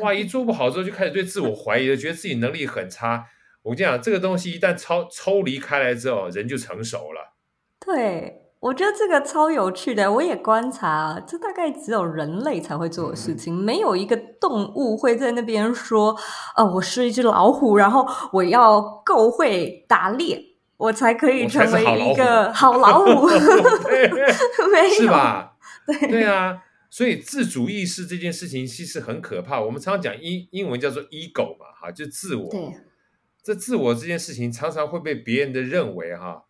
[0.02, 3.26] 哇，一做不好之后就开始对自我怀疑了，觉得自己能力很差。
[3.62, 7.36] 我跟你讲，这个东西一旦抽抽离开来之后，人就成熟了。
[7.80, 8.45] 对。
[8.66, 16.16] 我觉得这个超有趣的，我也观察，这大概只有人类才会做的事情，嗯、没有一个动物会在那边说
[16.56, 20.42] ：“呃，我是一只老虎，然后我要够会打猎，
[20.78, 23.28] 我才可以成为一个好老虎。
[24.72, 25.52] ”没有，是吧？
[25.86, 29.60] 对对啊，所以自主意识这件事情其实很可怕。
[29.60, 32.50] 我们常常讲英英文叫做 ego 嘛，哈，就自我。
[32.50, 32.80] 对，
[33.44, 36.46] 这自我这件事情常常会被别人的认为哈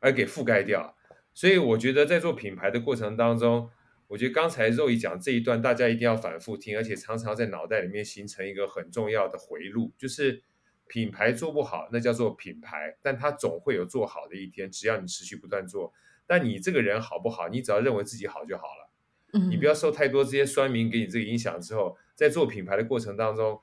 [0.00, 0.94] 而给覆盖掉。
[1.34, 3.68] 所以我觉得在做品牌的过程当中，
[4.06, 10.42] 我觉得刚才肉姨讲这一段，大家一定要反复听，而且常常在脑袋里面形成一个很重要的回路，就是
[10.86, 15.92] 品牌做不好，那叫做品牌，但它总会有做好的一天，只要你持续不断做。
[16.26, 18.90] 但你这个人好不好，你只要认为自己好就好了，
[19.32, 23.60] 嗯，你不要受太多这些酸民给你这个影响之后，在做品牌的过程当中，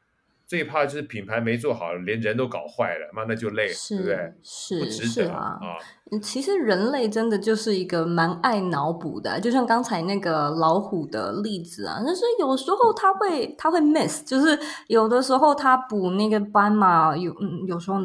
[0.52, 4.34] 最怕就是品牌没做好，连人都搞坏了，妈那就累了，对不对？
[4.44, 5.58] 是不值得啊。
[5.62, 18.00] 啊其实人类真的就是一个蛮爱脑补的，就像刚才那个老虎的例子啊，就是有时候他会他会 miss，就是有的时候他补那个斑嘛有嗯有时候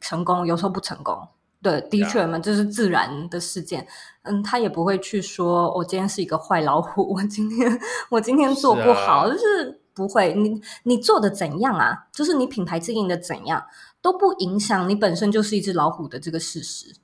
[0.00, 1.14] 成功，有时候不成功。
[1.60, 3.86] 对，的确嘛，这是自然的事件。
[4.22, 7.78] 嗯，他也不会去说我今天是一个坏老虎，我今天
[8.08, 9.81] 我今天做不好，是啊、就是。
[9.94, 12.08] 不会，你你做的怎样啊？
[12.12, 13.66] 就是你品牌经营的怎样，
[14.00, 16.94] 都不影响你本身就是一只老虎的这个事实。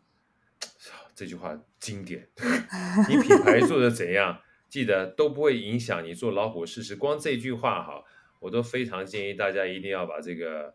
[1.14, 2.28] 这句话经典。
[3.08, 6.94] 你品牌做的怎样，记得都不会影响你做老虎的事实。
[6.94, 8.04] 光这句话哈，
[8.40, 10.74] 我都非常建议大家一定要把这个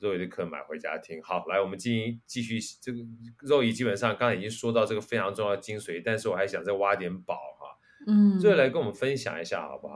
[0.00, 1.22] Zoe 的课买回家听。
[1.22, 2.58] 好，来，我们继续继续。
[2.80, 2.98] 这个
[3.46, 7.78] Zoe 基本上刚才已经说到这个非常重要的精髓，但是我还想再挖点宝哈。
[8.06, 9.94] 嗯，最后来跟我们分享一下好不好？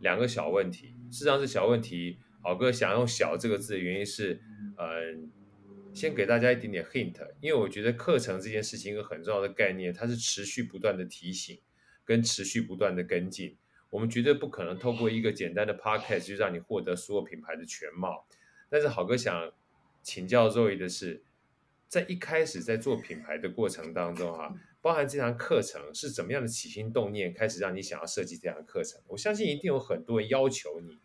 [0.00, 2.18] 两个小问题，事实上是小问题。
[2.40, 4.40] 好哥想用“小”这个字的原因是，
[4.78, 5.30] 嗯，
[5.92, 11.60] 先给大家一点点 hint，因为我觉得课程这件事情一个很重要的概念，它是持续不断的提醒，
[12.04, 13.56] 跟持续不断的跟进。
[13.90, 18.26] 我们绝对不可能透过一个简单的 podcast 就让你获得所有品牌的全貌。
[18.70, 19.52] 但是好哥想
[20.02, 21.22] 请教 Zoe 的是，
[21.88, 24.54] 在一开始在做品牌的过程当中啊。
[24.80, 29.00] 包含这堂课程是怎么样的起心动念，开始让你想要设计这堂课程？
[29.08, 30.98] 我相信一定有很多人要求你，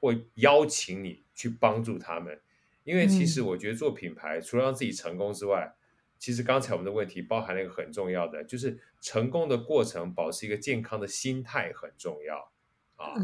[0.00, 2.40] 或邀请你去帮助他们。
[2.84, 5.74] 因为其实我觉得做品牌，除了让自己成功之外，
[6.18, 12.52] 其实刚才我们的问题包含了一个很重要的，就是成功的过程保持一个健康的心态很重要
[12.94, 13.14] 啊。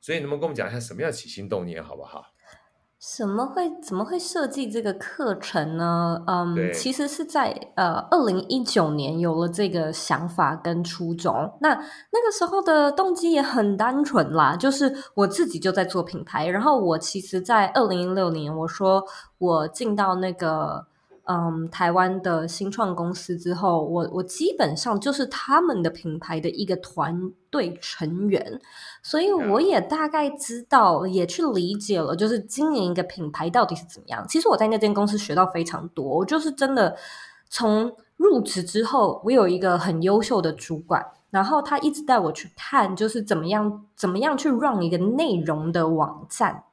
[0.00, 2.34] 所以能不能跟我们讲一下什么样起心动念，好不好？
[3.04, 6.22] 什么会怎么会设计这个课程呢？
[6.28, 11.52] 嗯，其实是在呃二零一九年有了这个想法跟初衷。
[11.60, 16.46] 那那个时候的动机也很单纯啦，就是我自己就在做品牌。
[16.46, 19.02] 然后我其实，在二零一六年，我说
[19.38, 20.86] 我进到那个。
[21.24, 28.60] 嗯，台湾的新创公司之后，我我基本上就是他们的品牌的一个团队成员，
[29.04, 34.26] 所以我也大概知道，也去理解了，就是经营一个品牌到底是怎么样。
[34.28, 36.96] 其实我在那间公司学到非常多，我就是真的
[37.48, 46.64] 从入职之后，我有一个很优秀的主管，然后他一直带我去看，就是怎么样怎么样去 run 一个内容的网站。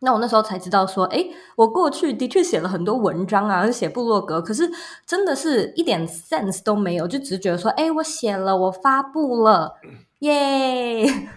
[0.00, 4.70] 那我那时候才知道说，诶，我过去的确写了很多文章啊，写部落格，可是
[5.04, 9.74] 真的是一点 sense 都没有，就只觉得说，诶，我写了，我发布了，
[10.20, 11.04] 耶，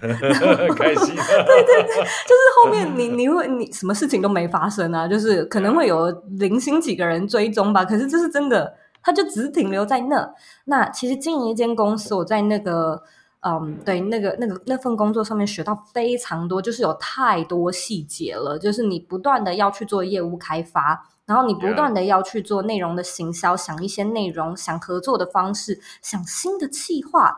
[0.75, 1.15] 开心。
[1.15, 10.33] 对对对，就是后面你你会你什么事情都没发生啊，就是可能会有零星几个人追踪吧，可是这是真的，它就只是停留在那。
[10.65, 13.01] 那其实经营一间公司，我在那个。
[13.43, 18.59] 嗯，um, 对，那个、那个、那份工作上面学到非常多，就是有太多细节了。
[18.59, 27.35] 就是你不断的要去做业务开发，然后你不断的要去做内容的行销.想一些内容，想合作的方式，想新的企划，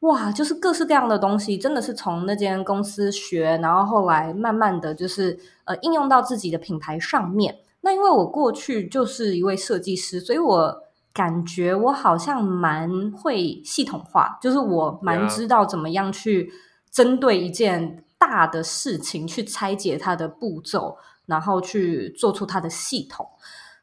[0.00, 7.56] 哇，就是各式各样的东西，真的是从那间公司学，然后后来慢慢的就是呃应用到自己的品牌上面。
[7.80, 10.82] 那因为我过去就是一位设计师，所以我。
[11.12, 16.52] 感觉我好像蛮会系统化，就是我蛮知道怎么样去
[16.90, 20.96] 针对一件大的事情去拆解它的步骤，
[21.26, 23.26] 然后去做出它的系统。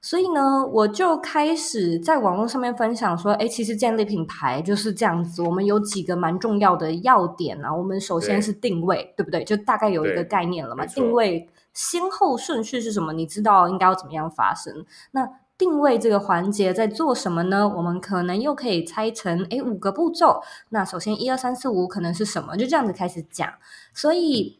[0.01, 5.41] 所以呢，我就开始在网络上面分享说，哎，其实建立品牌就是这样子。
[5.41, 7.76] 我们有几个蛮重要的要点啊。
[7.76, 9.43] 我们首先是定位，对，对不对？
[9.43, 10.86] 就大概有一个概念了嘛。
[10.86, 13.13] 定位先后顺序是什么？
[13.13, 14.86] 你知道应该要怎么样发生？
[15.09, 17.67] 那定位这个环节在做什么呢？
[17.67, 20.41] 我们可能又可以拆成诶五个步骤。
[20.69, 22.57] 那首先一二三四五可能是什么？
[22.57, 23.49] 就这样子开始讲。
[23.93, 24.59] 所以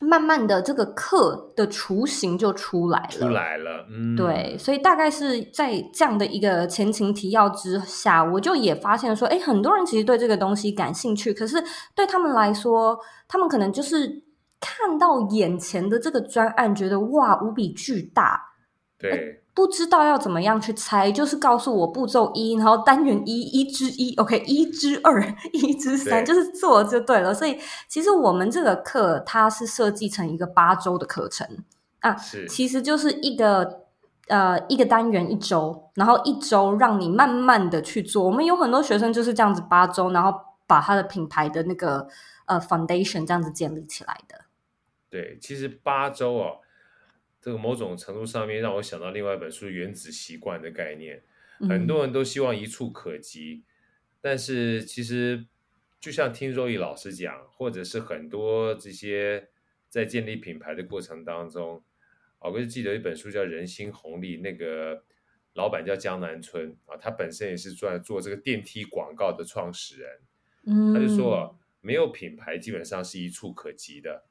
[0.00, 3.08] 慢慢的这个课的雏形就出来了。
[3.08, 4.58] 出来了，嗯，对。
[4.58, 11.62] 所以大概是在这样的一个前情提要之下，我就也发现说，诶很多人其实对这个东西感兴趣，可是
[11.94, 14.24] 对他们来说，他们可能就是
[14.58, 18.40] 看到眼前的这个专案，觉得哇无比巨大，
[18.98, 19.43] 对。
[19.54, 27.32] 不知道要怎么样去猜，就是告诉我步骤一，然后单元一，一之一，OK，一之二，一之三，就是做就对了。
[27.32, 31.46] 所以其实我们这个课它是设计成一个八周的课程
[32.00, 33.84] 啊，是其实就是一个
[34.26, 38.24] 呃一个单元一周，然后一周让你慢慢的去做。
[38.24, 40.36] 我们有很多学生就是这样子八周，然后
[40.66, 42.08] 把他的品牌的那个
[42.46, 44.46] 呃 foundation 这样子建立起来的。
[45.08, 46.56] 对，其实八周哦。
[47.44, 51.22] 这个某种程度上面让我想到另外一本书《原子习惯》的概念，
[51.68, 53.64] 很多人都希望一触可及，嗯、
[54.22, 55.44] 但是其实
[56.00, 59.50] 就像听 Zoe 老师讲，或者是很多这些
[59.90, 61.84] 在建立品牌的过程当中，
[62.38, 65.04] 我就记得一本书叫《人心红利》，那个
[65.52, 70.10] 老板叫江南春啊，他本身也是做做这个电梯广告的创始人。
[70.64, 74.24] 嗯，他就说，没有品牌基本上是一触可及的，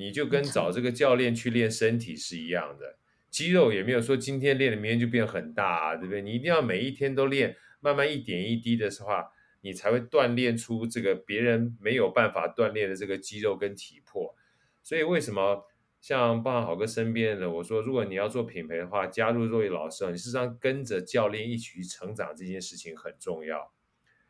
[0.00, 2.98] 你就跟找这个教练去练身体是一样的，
[3.30, 6.22] 肌肉也没有说今天练了明天就变很大，啊对不对？
[6.22, 9.30] 你一定要每一天都练，慢慢一点一滴的话。
[9.62, 14.34] 你才会锻炼出这个别人没有办法锻炼的这个肌肉跟体魄，
[14.82, 15.66] 所以为什么
[16.00, 23.70] 像包含好哥身边的我说，如果你要做品牌的话，加入 Zoe 老师，你事实上跟着教练一起去成长，这件事情很重要。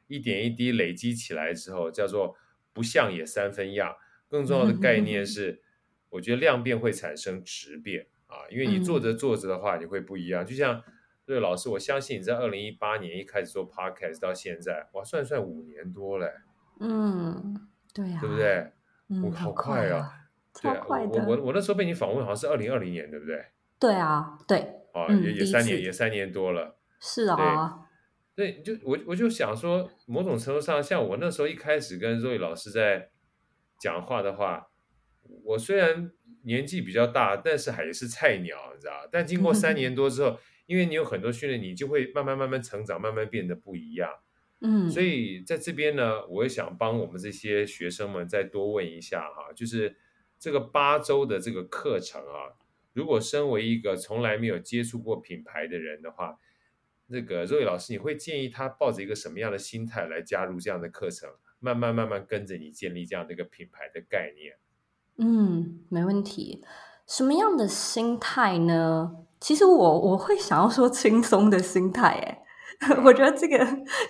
[0.09, 2.37] 一点一滴累积起来之后，叫做
[2.73, 3.95] 不像也三分样。
[4.31, 5.61] 更重要的概念是，
[6.09, 10.83] 我觉得量变会产生质变啊，因为你做着做着的话，你会不一样，就像。
[11.27, 16.27] 瑞，老师，我相信你在二零一八年一开始做 podcast 到现在，哇，算算五年多嘞。
[16.81, 18.73] 嗯，对呀、啊，对不对？
[19.11, 20.11] 嗯，好快啊，
[20.61, 20.85] 对啊。
[20.89, 23.45] 我我我那时候被你访问，好像是二零二零年，对不对？
[23.79, 24.59] 对啊，对。
[24.93, 26.77] 啊，也也三年，也三年多了。
[26.99, 27.87] 是啊。
[28.35, 33.09] 对，对，就我我就想说，某种程度上，像我那时候一开始跟 Zoe 老师在
[33.81, 34.69] 讲话的话，
[35.43, 36.13] 我虽然
[36.45, 39.09] 年纪比较大，但是还是菜鸟，你知道？
[39.11, 40.39] 但经过三年多之后。
[40.71, 44.09] 因为你有很多训练，你就会慢慢慢慢成长，慢慢变得不一样。
[44.61, 49.97] 嗯，所以在这边呢，我也想帮我们这些学生们再多问一下哈，就是
[50.39, 52.55] 这个八周的这个课程啊，
[52.93, 56.39] 如果身为一个从来没有接触过品牌的人的话，
[57.09, 61.29] 那个 Zoe 老师，你会建议他抱着一个什么样的心态来加入这样的课程，
[61.61, 64.57] 慢慢慢慢跟着你建立这样的一个品牌的概念？
[65.19, 66.65] 嗯，没问题。
[67.07, 69.13] 什么样的心态呢？
[69.41, 72.39] 其实我我会想要说轻松的心态，诶，
[73.05, 73.59] 我觉得这个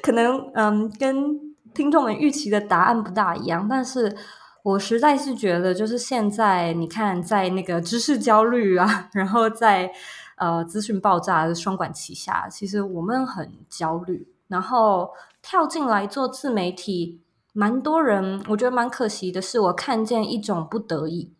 [0.02, 1.38] 可能嗯跟
[1.72, 4.16] 听众们预期的答案不大一样，但是
[4.62, 9.92] 我实在是觉得，就是现在你看，在那个知识焦虑啊， 然后在
[10.36, 17.22] 呃资讯爆炸的双管齐下，其实我们很焦虑，然后跳进来做自媒体，
[17.52, 21.32] 蛮多人我觉得蛮可惜的是，我看见一种不得已。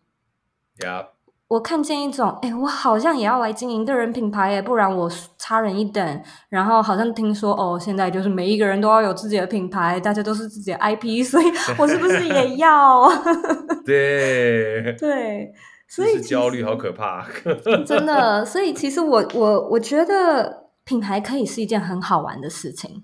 [0.77, 1.07] Yeah.
[1.47, 6.23] 我看见一种，哎，我好像也要来经营个人品牌，耶，不然我差人一等。
[6.47, 11.45] 然后好像听说，哦，现在就是每一个人都要有自己的品牌，大家都是自己的 IP， 所以
[11.77, 13.09] 我是不是也要？
[13.85, 15.53] 对对，
[15.89, 17.27] 所以焦虑好可怕，
[17.85, 18.45] 真的。
[18.45, 23.03] 所以其实我我我觉得品牌可以是一件很好玩的事情。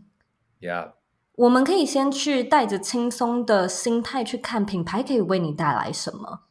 [0.62, 0.92] Yeah，
[1.38, 6.42] 我们可以先去带着轻松的心态去看品牌可以为你带来什么。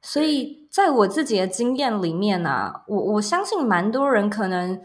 [0.00, 4.80] 所以，在我自己的经验里面啊，我我相信蛮多人可能，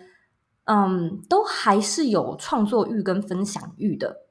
[0.66, 4.28] 嗯，都还是有创作欲跟分享欲的。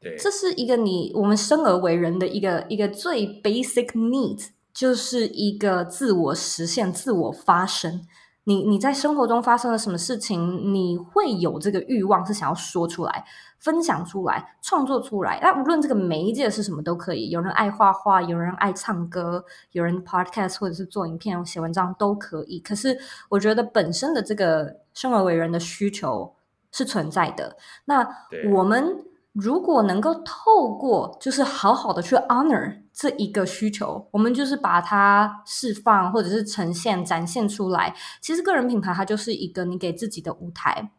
[0.00, 8.02] 对，这是一个你我们生而为人的一个一个最 basic needs，就是一个自我实现、自我发声。
[8.44, 13.24] 你你在生活中发生了什么事情，你会有这个欲望是想要说出来、
[13.58, 15.38] 分享出来、创作出来。
[15.42, 22.60] 那无论这个媒介是什么都可以，有人爱画画，有人爱唱歌，有人 podcast 或者是做影片、写文章都可以。
[22.60, 26.34] 可是我觉得本身的这个生而为人的需求
[26.70, 27.56] 是存在的。
[27.86, 28.06] 那
[28.54, 29.04] 我们。
[29.34, 37.92] 如果能够透过，就是好好的去 honor 这一个需求，我们就是把它释放或者是呈现、展现出来。
[38.20, 40.92] 其实个人品牌它就是一个你给自己的舞台。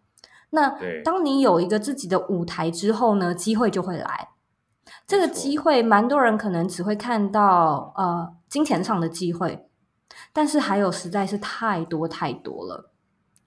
[0.49, 4.29] 那当你有一个自己的舞台之后呢，机会就会来。
[5.07, 9.67] 这个机会，蛮多人可能只会看到呃金钱上的机会，
[10.33, 12.91] 但是还有实在是太多太多了。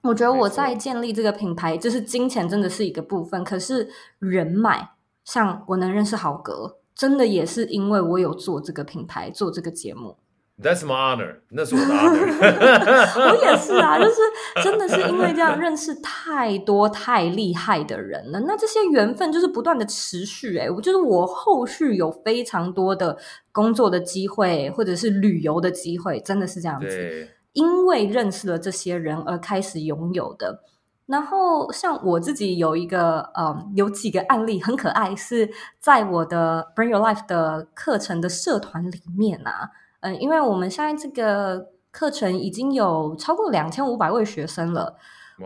[0.02, 3.88] 我觉得我在建立这个品牌，就是金钱真的是一个部分，可是
[4.18, 4.90] 人脉，
[5.24, 10.16] 像我能认识豪哥，真的也是因为我有做这个品牌，做这个节目。
[10.60, 12.26] That's my honor，那是我的 honor。
[13.30, 14.16] 我也是啊， 就是
[14.64, 20.58] 真的是因为这样认识太多太厉害的人了，那这些缘分就是不断的持续。
[20.58, 23.16] 哎，我就是我后续有非常多的
[23.52, 27.28] 工作的机会，或者是旅游的机会，真的是这样子。
[27.52, 30.64] 因为认识了这些人而开始拥有的，
[31.08, 35.50] 然后像我自己有一个，嗯，有几个案例很可爱，是
[35.80, 44.98] 在我的 Bring Your Life 的课程的社团里面啊，嗯，因为我们现在这个课程已经有超过两千五百位学生了，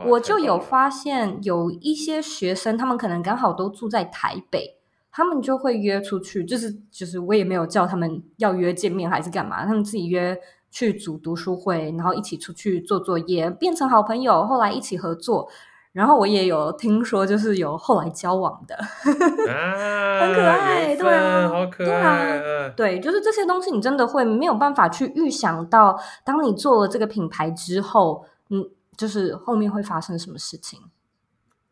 [0.08, 4.78] 我就有发现有一些学生，他们可能刚好都住在台北，
[5.12, 10.36] 他们就会约出去，就是就是我也没有叫他们要约见面还是干嘛，他们自己约。
[10.72, 14.44] 去组读书会，然后一起出去做作业，变成好朋友。
[14.46, 15.48] 后来一起合作，
[15.92, 30.80] 然后我也有听说，就是有后来交往的，啊，很可爱，对啊，好可爱，对啊，对，就是这些东西，你真的会没有办法去预想到，当你做了这个品牌之后，嗯，就是后面会发生什么事情。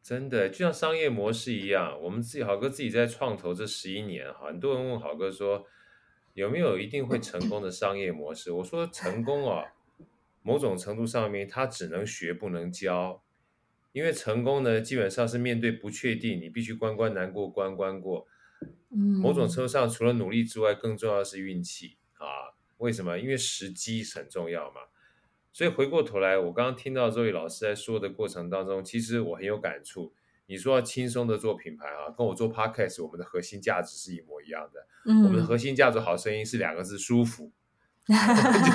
[0.03, 5.65] 真的，就像商业模式一样，我们自己好哥自己在创投这十一年，很多人问好哥说，
[6.35, 8.53] 有没有一定会成功的商业模式？
[8.53, 9.73] 我说成功啊，
[10.43, 13.23] 某种程度上面，它只能学不能教。
[13.93, 18.29] 因为成功呢，基本上是面对不确定，你必须关关难过关关过。
[18.89, 22.55] 某种程度上，除了努力之外，更重要的是运气啊。
[22.79, 23.19] 为什么？
[23.19, 24.83] 因为时机很重要嘛。
[25.53, 30.13] 所以回过头来，我刚刚听到 Zoe 老师在说的过程当中，其实我很有感触。
[30.51, 34.85] 你说要轻松的做品牌啊，跟我做 Podcast，我们的核心价值是一模一样的。
[35.07, 37.53] 嗯，我们的核心价值好声音是两个字：舒服，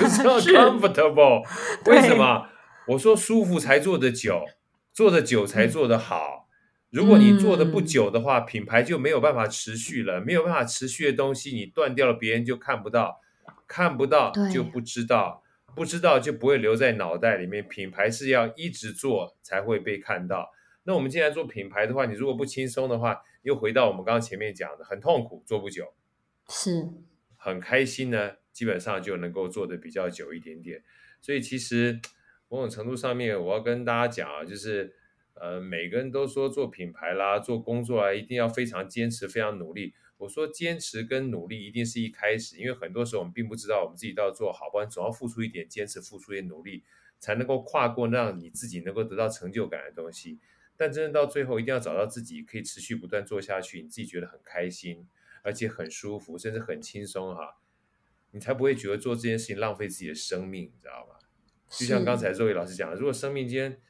[0.00, 0.08] 就
[0.40, 1.46] 是要 comfortable。
[1.84, 2.48] 为什么？
[2.88, 4.42] 我说舒服才做得久。
[4.94, 6.48] 做得久才做得好，
[6.88, 10.22] 如果你做的不久的话，嗯，品牌就没有办法持续了。
[10.22, 13.20] 没有办法持续的东西，你断掉了，别人就看不到，
[13.68, 15.42] 看不到就不知道，
[15.76, 17.62] 不知道就不会留在脑袋里面。
[17.62, 20.50] 品牌是要一直做才会被看到。
[20.86, 25.92] 那我们既然做品牌的话，你如果不轻松的话，又回到我们刚刚前面讲的，很痛苦，做不久，
[26.48, 26.88] 是
[27.36, 30.82] 很开心呢，基本上就能够做的比较久一点点。
[31.20, 32.00] 所以其实。
[32.48, 34.94] 某种程度上面，我要跟大家讲啊，就是，
[35.34, 39.94] 呃，每个人都说做品牌啦，做工作啊，一定要非常坚持，非常努力。
[40.16, 46.84] 我说坚持跟努力一定是一开始，因为很多时候我们并不知道我们自己到底做好，不然总要付出一点坚持，付出一点努力，
[47.18, 50.38] 才能够跨过让你自己能够得到成就感的东西。
[50.76, 55.06] 但真正到最后，一定要找到自己可以持续不断做下去，你自己觉得很开心，
[55.42, 57.58] 而且很舒服，甚至很轻松哈，
[58.32, 61.14] 你才不会觉得做这件事情浪费自己的生命，你知道吗？
[61.68, 63.80] 就像刚才 Zoe 老师讲的，如果生命间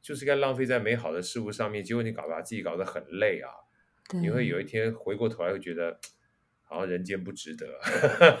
[0.00, 3.50] 就是该浪费在美好的事物上面，结果你搞把自己搞得很累啊，
[4.12, 5.98] 你会有一天回过头来会觉得
[6.62, 7.66] 好像人间不值得。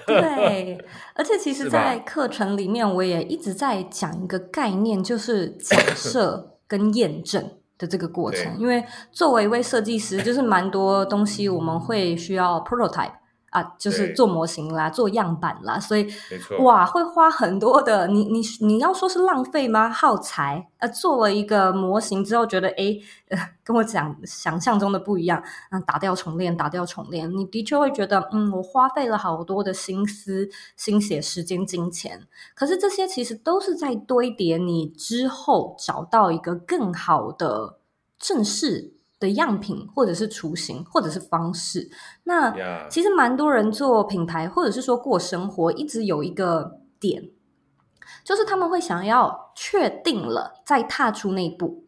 [0.06, 0.78] 对，
[1.14, 8.58] 而且其 实，在课程里面我也一直在讲一个概念，就是假设跟验证的这个过程。
[8.58, 13.12] 因为作为一位设计师，就是蛮多东西我们会需要 prototype。
[13.54, 16.08] 啊，就是做模型啦，做样板啦，所以
[16.58, 18.08] 哇，会花很多的。
[18.08, 19.88] 你你你要说是浪费吗？
[19.88, 20.68] 耗材。
[20.78, 25.40] 呃，做了一个模型之后，觉得诶，呃，跟我讲想象中的不一样。
[25.70, 32.26] 嗯，打掉重练，打掉重练，你的确会觉得，嗯，我花费了好多的心思、心血、时间、金钱。
[32.56, 37.78] 可是这些其实都是在堆叠你之后找到一个更好的
[38.18, 38.94] 正式
[39.24, 41.90] 的样品，或者是雏形，或者是方式。
[42.24, 42.54] 那
[42.88, 47.30] 其实蛮多人做品牌，或者是说过生活，一直有一个点，
[48.22, 51.86] 就是他们会想要确定了再踏出那一步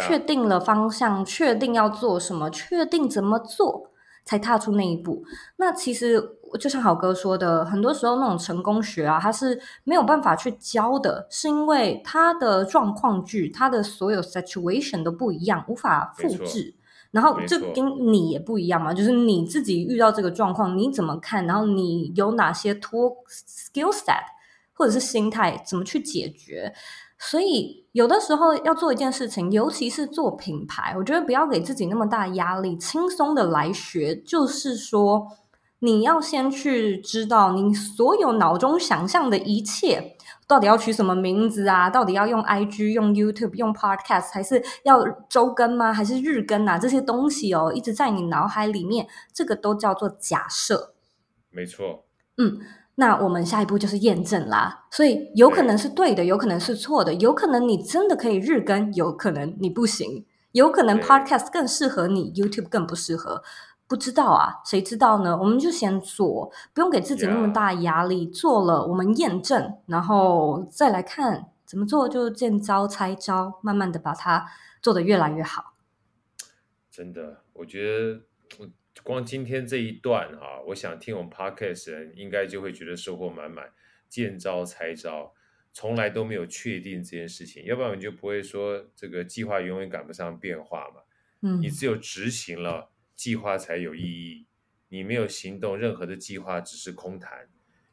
[0.00, 3.90] 确定了方向，确定要做什么，确定怎么做。
[4.24, 5.24] 才踏出那一步。
[5.56, 16.74] 那其实就像好哥说的，很多时候那种成功学啊，它是没有办法去教的，是因为它的状况剧，它的所有 situation 都不一样，无法复制。
[17.10, 21.46] 然后这跟你也不一样嘛，就是你自己遇到这个状况，你怎么看？
[21.46, 24.24] 然后你有哪些托 skill set
[24.72, 26.74] 或者是心态，怎么去解决？
[27.18, 34.14] 所以有的时候要做一件事情，尤其是做品牌，我觉得不要给自己那么大压力，轻松的来学。
[34.16, 35.28] 就是说，
[35.78, 41.88] 你要先去知道你所有脑中想象的一切，到底要取什么名字啊？
[41.88, 45.92] 到底要用 IG、用 YouTube、用 Podcast，还是要周更吗？
[45.92, 46.76] 还是日更啊？
[46.76, 50.94] 这些东西哦，一直在你脑海里面，这个都叫做假设。
[51.50, 52.04] 没错。
[52.36, 52.60] 嗯。
[52.96, 63.42] 那我们下一步就是验证啦，所以有可能是对的，有可能是错的，有可能你真的可以日更，有可能你不行，有可能 Podcast 更适合你，YouTube 更不适合，
[63.88, 65.36] 不知道啊，谁知道呢？
[65.36, 74.46] 我们就先做，不用给自己那么大压力，做了我们验证，然后再来看怎么做，就见招拆招，慢慢的把它
[74.80, 75.74] 做得越来越好。
[76.90, 78.20] 真的，我觉得。
[79.02, 83.72] 光今天这一段啊，我想听我们 podcast 人应该就会觉得收获满满。
[84.08, 85.34] 见招拆招，
[85.72, 91.00] 从来都没有确定这件事情，要不然你就不会说这个计划永远赶不上变化嘛。
[91.40, 94.46] 嗯，你只有执行了，计划才有意义。
[94.88, 97.48] 你没有行动，任何的计划只是空谈。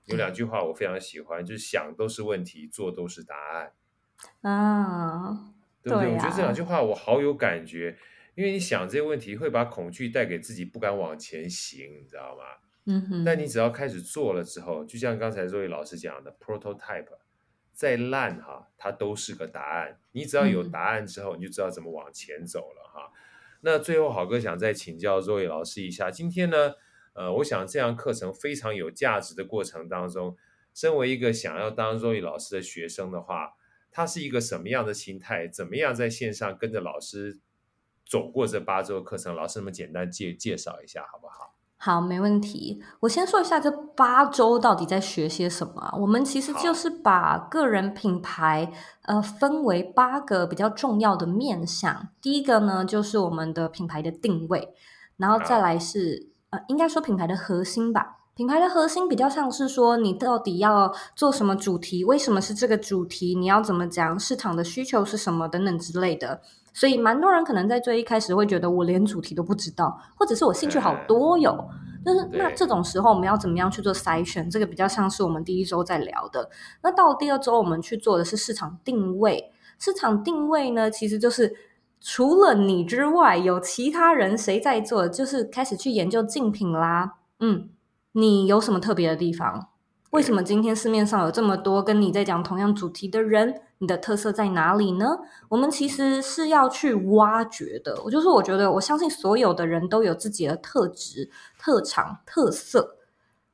[0.06, 3.74] 有两句话我非常喜欢，就是想都是问题，做都是答案。
[4.42, 6.10] 啊，对不对？
[6.10, 7.98] 对啊，我觉得这两句话我好有感觉。
[8.36, 12.44] 因为你想这些问题，会把恐惧带给自己，不敢往前行，你知道吗？
[12.86, 13.24] 嗯哼。
[13.26, 17.08] 但你只要开始做了之后，就像刚才 Zoe 老师讲的，prototype，
[17.74, 20.00] 再烂哈，它都是个答案。
[20.14, 23.12] 你只要有答案之后，你就知道怎么往前走了哈。
[23.62, 26.74] 那最后，好哥想再请教 Zoe 老师一下，今天呢，
[27.14, 30.36] 呃，我想这样课程非常有价值的过程当中，
[30.74, 33.54] 身为一个想要当 Zoe 老师的学生的话，
[33.92, 35.48] 他是一个什么样的心态？
[35.48, 37.40] 怎么样在线上跟着老师
[38.10, 39.36] 走过这八周课程？
[39.36, 41.54] 老师们简单介介绍一下好不好？
[41.78, 42.80] 好，没问题。
[43.00, 45.92] 我先说一下这八周到底在学些什么。
[46.00, 48.72] 我们其实就是把个人品牌
[49.02, 52.10] 呃分为八个比较重要的面向。
[52.22, 54.76] 第一个呢，就是我们的品牌的定位，
[55.18, 58.18] 然后再来是呃，应该说品牌的核心吧。
[58.36, 62.04] 品牌的核心比较像是说，你到底要做什么主题？
[62.04, 63.34] 为什么是这个主题？
[63.34, 64.20] 你要怎么讲？
[64.20, 65.48] 市场的需求是什么？
[65.48, 66.42] 等等之类的。
[66.74, 71.70] 所以，蛮多人可能在最一开始会觉得我连主题都不知道，或者是我兴趣好多哟。
[72.04, 74.50] 但是那这种时候，我们要怎么样去做筛选？
[74.50, 76.50] 这个比较像是我们第一周在聊的。
[76.82, 79.52] 那到了第二周，我们去做的是市场定位。
[79.78, 81.56] 市场定位呢，其实就是
[82.00, 85.08] 除了你之外，有其他人谁在做？
[85.08, 87.18] 就是开始去研究竞品啦。
[87.40, 87.70] 嗯，
[88.14, 89.68] 你有什么特别的地方？
[90.12, 93.62] 为什么今天市面上有这么多跟你在讲同样主题的人？
[93.82, 95.18] 你的特色在哪里呢？
[95.50, 98.00] 我们其实是要去挖掘的。
[98.06, 102.98] 我就是我觉得，我相信所有的人都有自己的特质、特长、特色。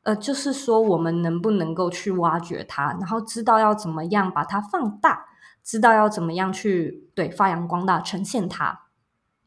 [0.04, 5.28] 呃，就是说，我们能不能够去挖掘它，然后知道要怎么样把它放大，
[5.64, 8.82] 知道要怎么样去对发扬光大、呈现它。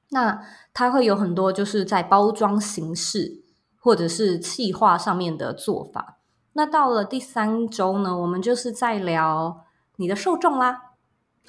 [0.09, 3.43] 那它会有很多就是在包装形式
[3.79, 6.17] 或者是企划上面的做法。
[6.55, 9.65] 那到了第三周呢，我们就是在聊
[10.01, 10.83] 你的受众啦，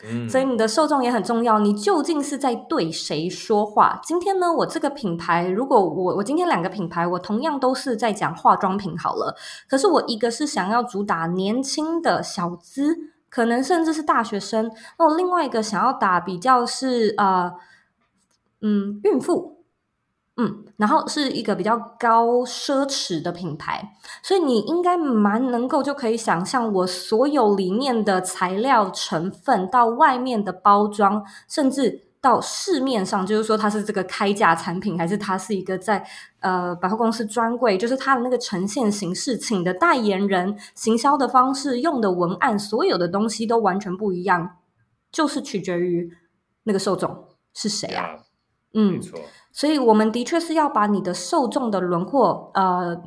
[0.03, 1.59] 嗯，所以你的受众也很重要。
[1.59, 3.99] 你究竟是在对谁说话？
[4.03, 9.35] 今天呢，我这个品牌，如果我我今天两个品牌，我同样都是在讲化妆品好了，
[9.69, 12.97] 可是我一个是想要主打年轻的小资，
[13.29, 17.53] 可能甚至是大学生，那我另外一个想要打比较是呃，
[18.61, 19.60] 嗯，孕妇。
[20.41, 36.03] 嗯，然后是一个比较高奢侈的品牌，所以你应该蛮能够就可以想象，我所有里面的材料成分到外面的包装，甚至到市面上，就是说它是这个开价产品，还是它是一个在
[36.39, 44.57] 呃百货公司专柜，就是它的那个呈现形式，请的代言人、行销的方式、用的文案，所有的东西都完全不一样，
[45.11, 46.11] 就是取决于
[46.63, 48.19] 那个受众是谁啊？Yeah,
[48.73, 49.19] 嗯，没错。
[49.51, 53.01] 所以，我们的确是要把你的受众的轮廓呃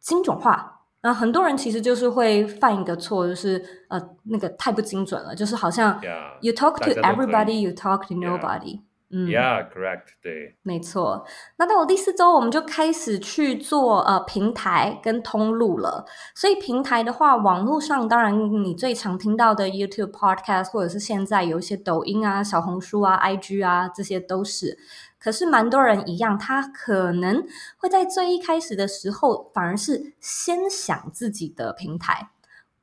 [0.00, 0.78] 精准化。
[1.02, 5.98] 那很多人其实就是会犯一个错，就是呃那个太不精准了，就是好像
[6.42, 8.80] you talk to everybody, you talk to nobody。
[9.12, 11.24] 嗯，Yeah，correct，对，没错。
[11.56, 16.04] 那到了第四周，我们就开始去做呃平台跟通路了。
[16.34, 24.78] 所以平台的话，网络上当然你最常听到的 YouTube、Podcast，或者是现在有一些抖音啊、小红书啊、IG 啊，这些都是。
[25.20, 27.46] 可是蛮多人一样，他可能
[27.76, 32.30] 会在最一开始的时候，反而是先想自己的平台。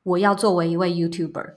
[0.03, 1.55] 我要作为一位 YouTuber，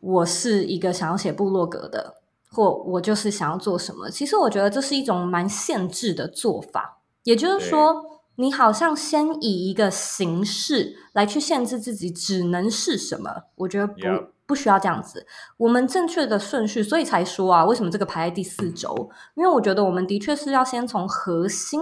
[0.00, 2.14] 我是一个想要写部落格的。
[2.50, 6.98] 或我就是想要做什么，其实我觉得这是一种蛮限制的做法。
[7.24, 8.02] 也就是说，
[8.36, 13.42] 你好像先以一个形式来去限制自己，只能是什么？
[13.56, 14.00] 我觉得不
[14.48, 15.26] 不需要这样子。
[15.58, 19.10] 我们正确的顺序，所以才说啊，为什么这个排在第四周？
[19.36, 21.80] 因为我觉得我们的确是要先从核心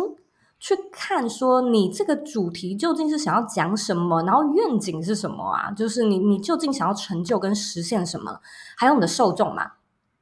[0.59, 5.71] 去看，说你这个主题究竟是想要讲什么，然后愿景是什么啊？
[5.71, 8.41] 就是你你究竟想要成就跟实现什么？
[8.77, 9.73] 还有你的受众嘛？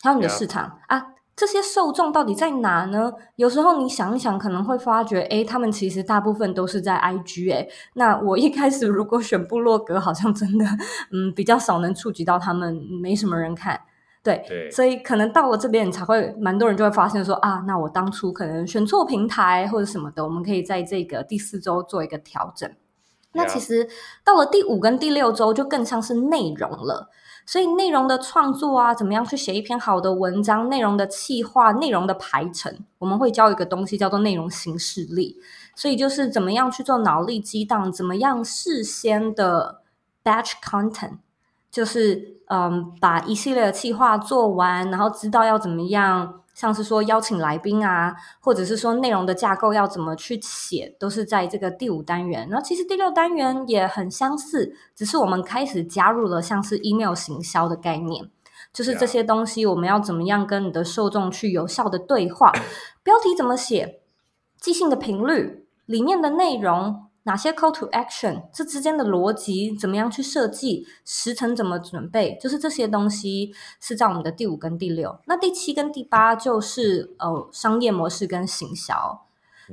[0.03, 3.13] 还有你的市场.啊，这些受众到底在哪呢？
[3.37, 7.53] 有时候你想一想，可能会发觉，诶，他们其实大部分都是在 IG。
[7.53, 10.65] 诶，那我一开始如果选部落格，好像真的，
[11.11, 13.81] 嗯，比较少能触及到他们，没什么人看。
[14.23, 22.71] 对，对所以可能到了这边，你才会蛮多人就会发现说啊，那我当初可能选错平台或者什么的，我们可以在这个第四周做一个调整。
[23.33, 23.89] 那其实
[24.25, 27.11] 到了第五跟第六周，就更像是内容了。
[27.47, 30.69] 所以内容的创作啊，怎么样去写一篇好的文章？
[30.69, 35.37] 内容的企划、内容的排程，我们会教一个东西叫做内容形式力。
[35.77, 39.83] 所以就是怎么样去做脑力激荡，怎么样事先的
[40.23, 41.19] batch content，
[41.71, 46.41] 就是嗯，把一系列的企划做完，然后知道要怎么样。
[46.55, 52.49] 像是说邀请来宾啊，或者是说内容的架构要怎么去写，都是在这个第五单元。
[52.49, 58.31] 然后其实第六单元也很相似，只是我们开始加入了像是 email 行销的概念，
[58.73, 62.53] 就是这些东西我们要怎么样跟你的受众去有效的对话，
[63.03, 64.01] 标题怎么写，
[64.61, 75.19] 寄信的频率，里面的内容哪些 call to action，这之间的逻辑怎么样去设计，时程怎么准备，就是这些东西是在我们的第五跟第六。
[75.27, 79.21] 那第七跟第八就是呃商业模式跟行销。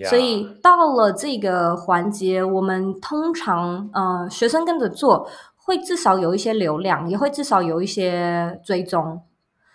[0.06, 9.22] 所以到了这个环节，我们通常呃学生跟着做，会至少有一些流量，也会至少有一些追踪。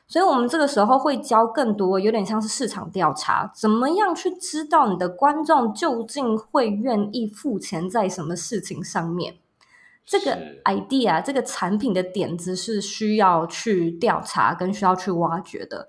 [0.08, 9.36] 所以我们这个时候会教更多，有点像是市场调查，怎么样去知道你的观众究竟会愿意付钱在什么事情上面？
[10.04, 15.88] 这个 idea，这个产品的点子是需要去调查跟需要去挖掘的。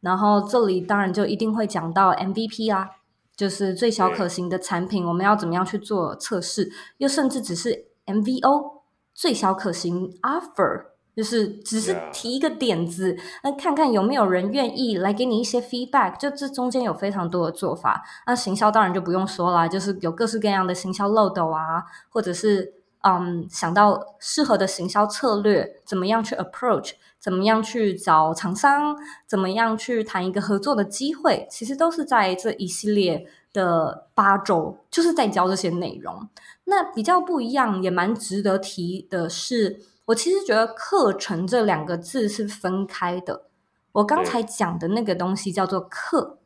[0.00, 2.90] 然后这里当然就一定会讲到 MVP 啊。
[3.36, 6.72] 就是最小可行的产品，我们要怎么样去做测试？
[6.96, 8.80] 又甚至只是 MVO
[9.12, 10.86] 最小可行 offer，
[11.16, 16.18] 就是只是提一个点子，那.看看有没有人愿意来给你一些 feedback。
[16.18, 18.04] 就这中间有非常多的做法。
[18.26, 26.92] 那行销当然就不用说了，就是有各式各样的行销漏斗啊，或者是嗯想到适合的行销策略，怎么样去 approach。
[27.18, 28.94] 怎么样去找厂商？
[29.26, 31.44] 怎么样去谈一个合作的机会？
[31.50, 36.28] 其实都是在这一系列的八周，就是在教这些内容。
[36.66, 43.46] 那比较不一样，也蛮值得提的是，我其实觉得课程这两个字是分开的。
[43.92, 46.38] 我刚才讲的那个东西叫做课，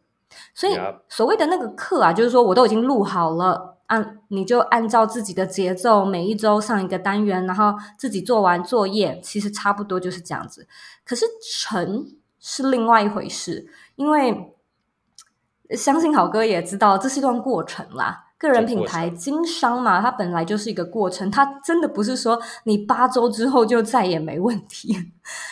[0.55, 3.79] 所以所谓的那个课啊，就是说我都已经录好了。
[3.87, 10.69] 按你就按照自己的节奏，每一周上一个单元，然后自己做完作业，其实差不多就是这样子。
[11.05, 12.07] 可是成
[12.39, 14.55] 是另外一回事，因为
[15.71, 18.30] 相信好哥也知道，这是一段过程啦。
[18.41, 24.97] 个人品牌经商嘛，它本来就是一个过程，它真的不是说你八周之后就再也没问题，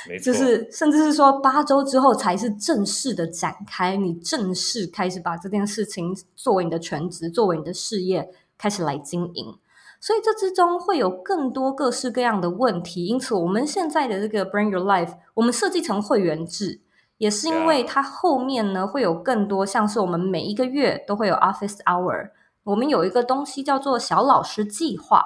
[0.09, 0.19] 没。
[0.25, 9.59] 就是甚至是说八周之后才是正式的展开，你正式开始把这件事情作为你的全职，作为你的事业开始来经营，
[10.01, 13.05] 所以这之中会有更多各式各样的问题。
[13.05, 16.81] 因此，我们现在的这个 Bring Your Life，我们设计成会员制，
[17.19, 22.31] 也是因为它后面呢会有更多，像是我们每一个月都会有 Office Hour。
[22.69, 25.25] 我们有一个东西叫做小老师计划，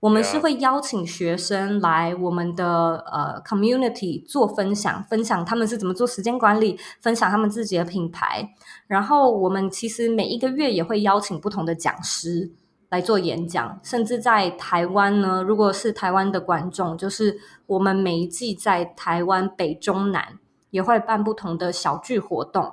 [0.00, 8.50] 我们是会邀请学生来我们的呃 community 做分享，分享他们是怎么做时间管理，分享他们自己的品牌。
[8.88, 12.50] 然后我们其实每一个月也会邀请不同的讲师
[12.88, 22.72] 来做演讲，甚至在台湾呢，如果是台湾的观众，就是我们每一季在台湾北中南也会办不同的小聚活动。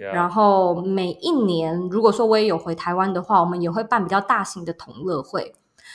[0.00, 5.54] 然后每一年，如果说我也有回台湾的话，我们也会办比较大型的同乐会。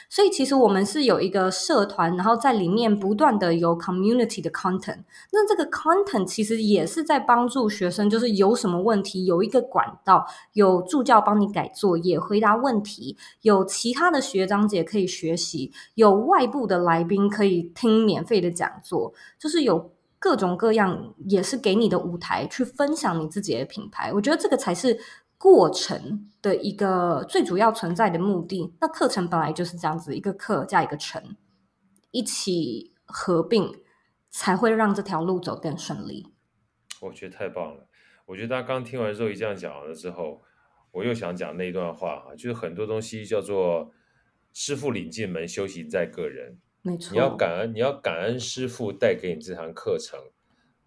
[0.10, 4.99] 所以其实我们是有一个社团，然后在里面不断的有 community 的 content。
[5.32, 19.94] 那这个 content 其实也是在帮助学生，就是有什么问题，有一个管道，有助教帮你改作业、回答问题，有其他的学长姐可以学习，有外部的来宾可以听免费的讲座，就是有。
[20.26, 24.99] 各种各样也是给你的舞台去分享你自己的品牌，我觉得这个才是
[25.38, 28.73] 过程的一个最主要存在的目的。
[28.82, 31.36] 那课程本来就是这样子，一个课加一个程，
[32.09, 33.71] 一起合并，
[34.32, 36.26] 才会让这条路走更顺利。
[37.01, 37.88] 我觉得太棒了！
[38.26, 40.41] 我觉得他刚听完之后，一这样讲了之后，
[40.89, 43.91] 我又想讲那一段话啊，就是很多东西叫做
[44.53, 46.57] 师傅领进门，修行在个人。
[46.86, 50.19] 没错，你要感恩，你要感恩师傅带给你这堂课程，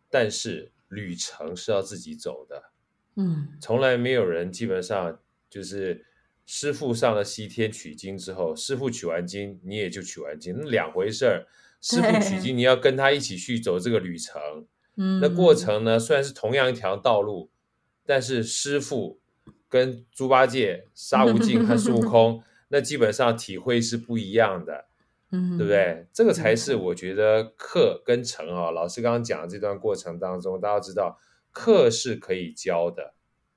[0.09, 2.71] 但是旅程是要自己走的。
[3.17, 5.19] 嗯，从来没有人基本上
[5.51, 6.07] 就是
[6.47, 11.49] 师傅上了西天取经之后，师傅取完经你也就取完经，那两回事儿。
[11.81, 14.41] 师傅取经，你要跟他一起去走这个旅程。
[14.95, 17.51] 嗯，那过程呢，虽然是同样一条道路，
[18.07, 19.21] 但是师傅
[19.69, 24.88] 跟猪八戒、沙悟净和孙悟空， 那基本上体会是不一样的。
[25.31, 26.07] 嗯，对不对？
[26.11, 28.71] 这个才是我觉得课跟成啊。
[28.71, 31.21] 老师刚刚讲的这段过程当中，大家知道
[31.53, 33.13] 课是可以教的，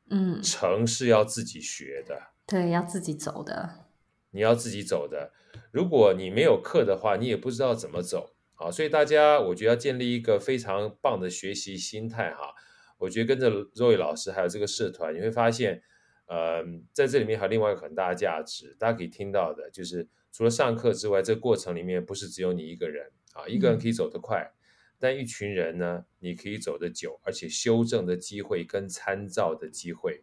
[0.10, 3.86] 嗯，成是要自己学的，对，要自己走的。
[4.32, 5.32] 你要自己走的。
[5.72, 8.70] 如果你没有课的话，你也不知道怎么走啊。
[8.70, 12.54] 所以大家，我觉得要建立一个非常棒的学习心态哈。
[12.98, 15.82] 我觉得跟着 Zoe 老师还有这个社团，你会发现，
[16.26, 16.62] 呃，
[16.92, 20.10] 在这里面还有另外一个很大的价值，大家可以听到的就是。
[20.34, 24.56] 除了上课之外，这个过程里面不是只有你一个人啊，一个人可以走得快，嗯、
[24.98, 30.22] 但一群人呢，你可以走得久，而且修正的机会跟参照的机会，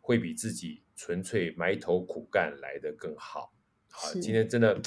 [0.00, 3.52] 会比自己纯粹埋头苦干来得更好。
[3.90, 4.80] 好，今天真的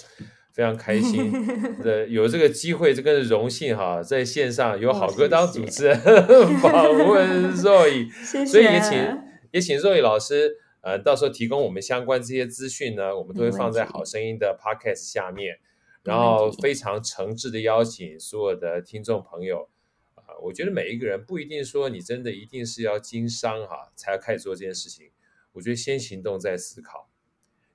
[0.53, 1.32] 非常开心
[1.84, 5.99] 的有这个机会，这个荣幸哈，在线上有好哥当主持人
[6.63, 8.09] 访问 Zoe，
[8.47, 10.61] 所以也请也请 Zoe 老师。
[10.82, 15.59] 呃，到时候提供我们相关这些资讯呢，我们都会放在好声音的 Podcast 下面，
[16.03, 19.69] 然后非常诚挚的邀请所有的听众朋友。
[20.15, 25.11] 啊、呃，我觉得每一个人不一定说你真的一定是要经商哈，才要开始做这件事情。
[25.53, 27.09] 我觉得先行动再思考。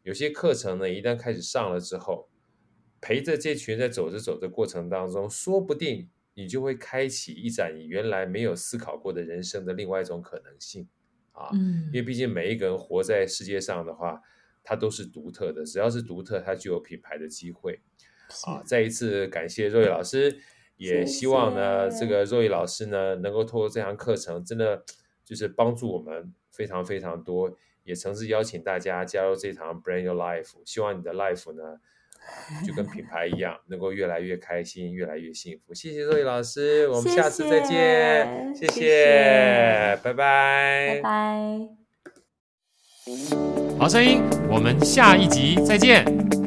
[0.02, 2.28] 有些课程呢，一旦开始上了之后，
[3.00, 10.88] 陪着这群人在走着走的过程当中，说不定你就会开启一盏你原来没有思考过的人生的另外一种可能性。
[11.36, 14.20] 啊，因为毕竟每一个人活在世界上的话，
[14.64, 15.64] 他都是独特的。
[15.64, 17.80] 只要是独特，他就有品牌的机会。
[18.46, 20.38] 啊，再一次感谢 Zoe 老师，
[20.76, 24.82] 也希望呢，这个 Zoe 老师呢，能够透过这堂课程，真的
[25.22, 27.56] 就是帮助我们非常非常多。
[27.84, 31.78] 也诚挚邀请大家加入这堂 Brand Your Life，希望你的 life 呢，
[32.66, 35.74] 就跟品牌一样，能够越来越开心，越来越幸福。
[35.74, 38.54] 谢谢 Zoe 老师，我们下次再见。
[38.54, 41.68] 谢谢，谢谢，拜拜，拜拜。
[43.78, 46.45] 好声音，我们下一集再见。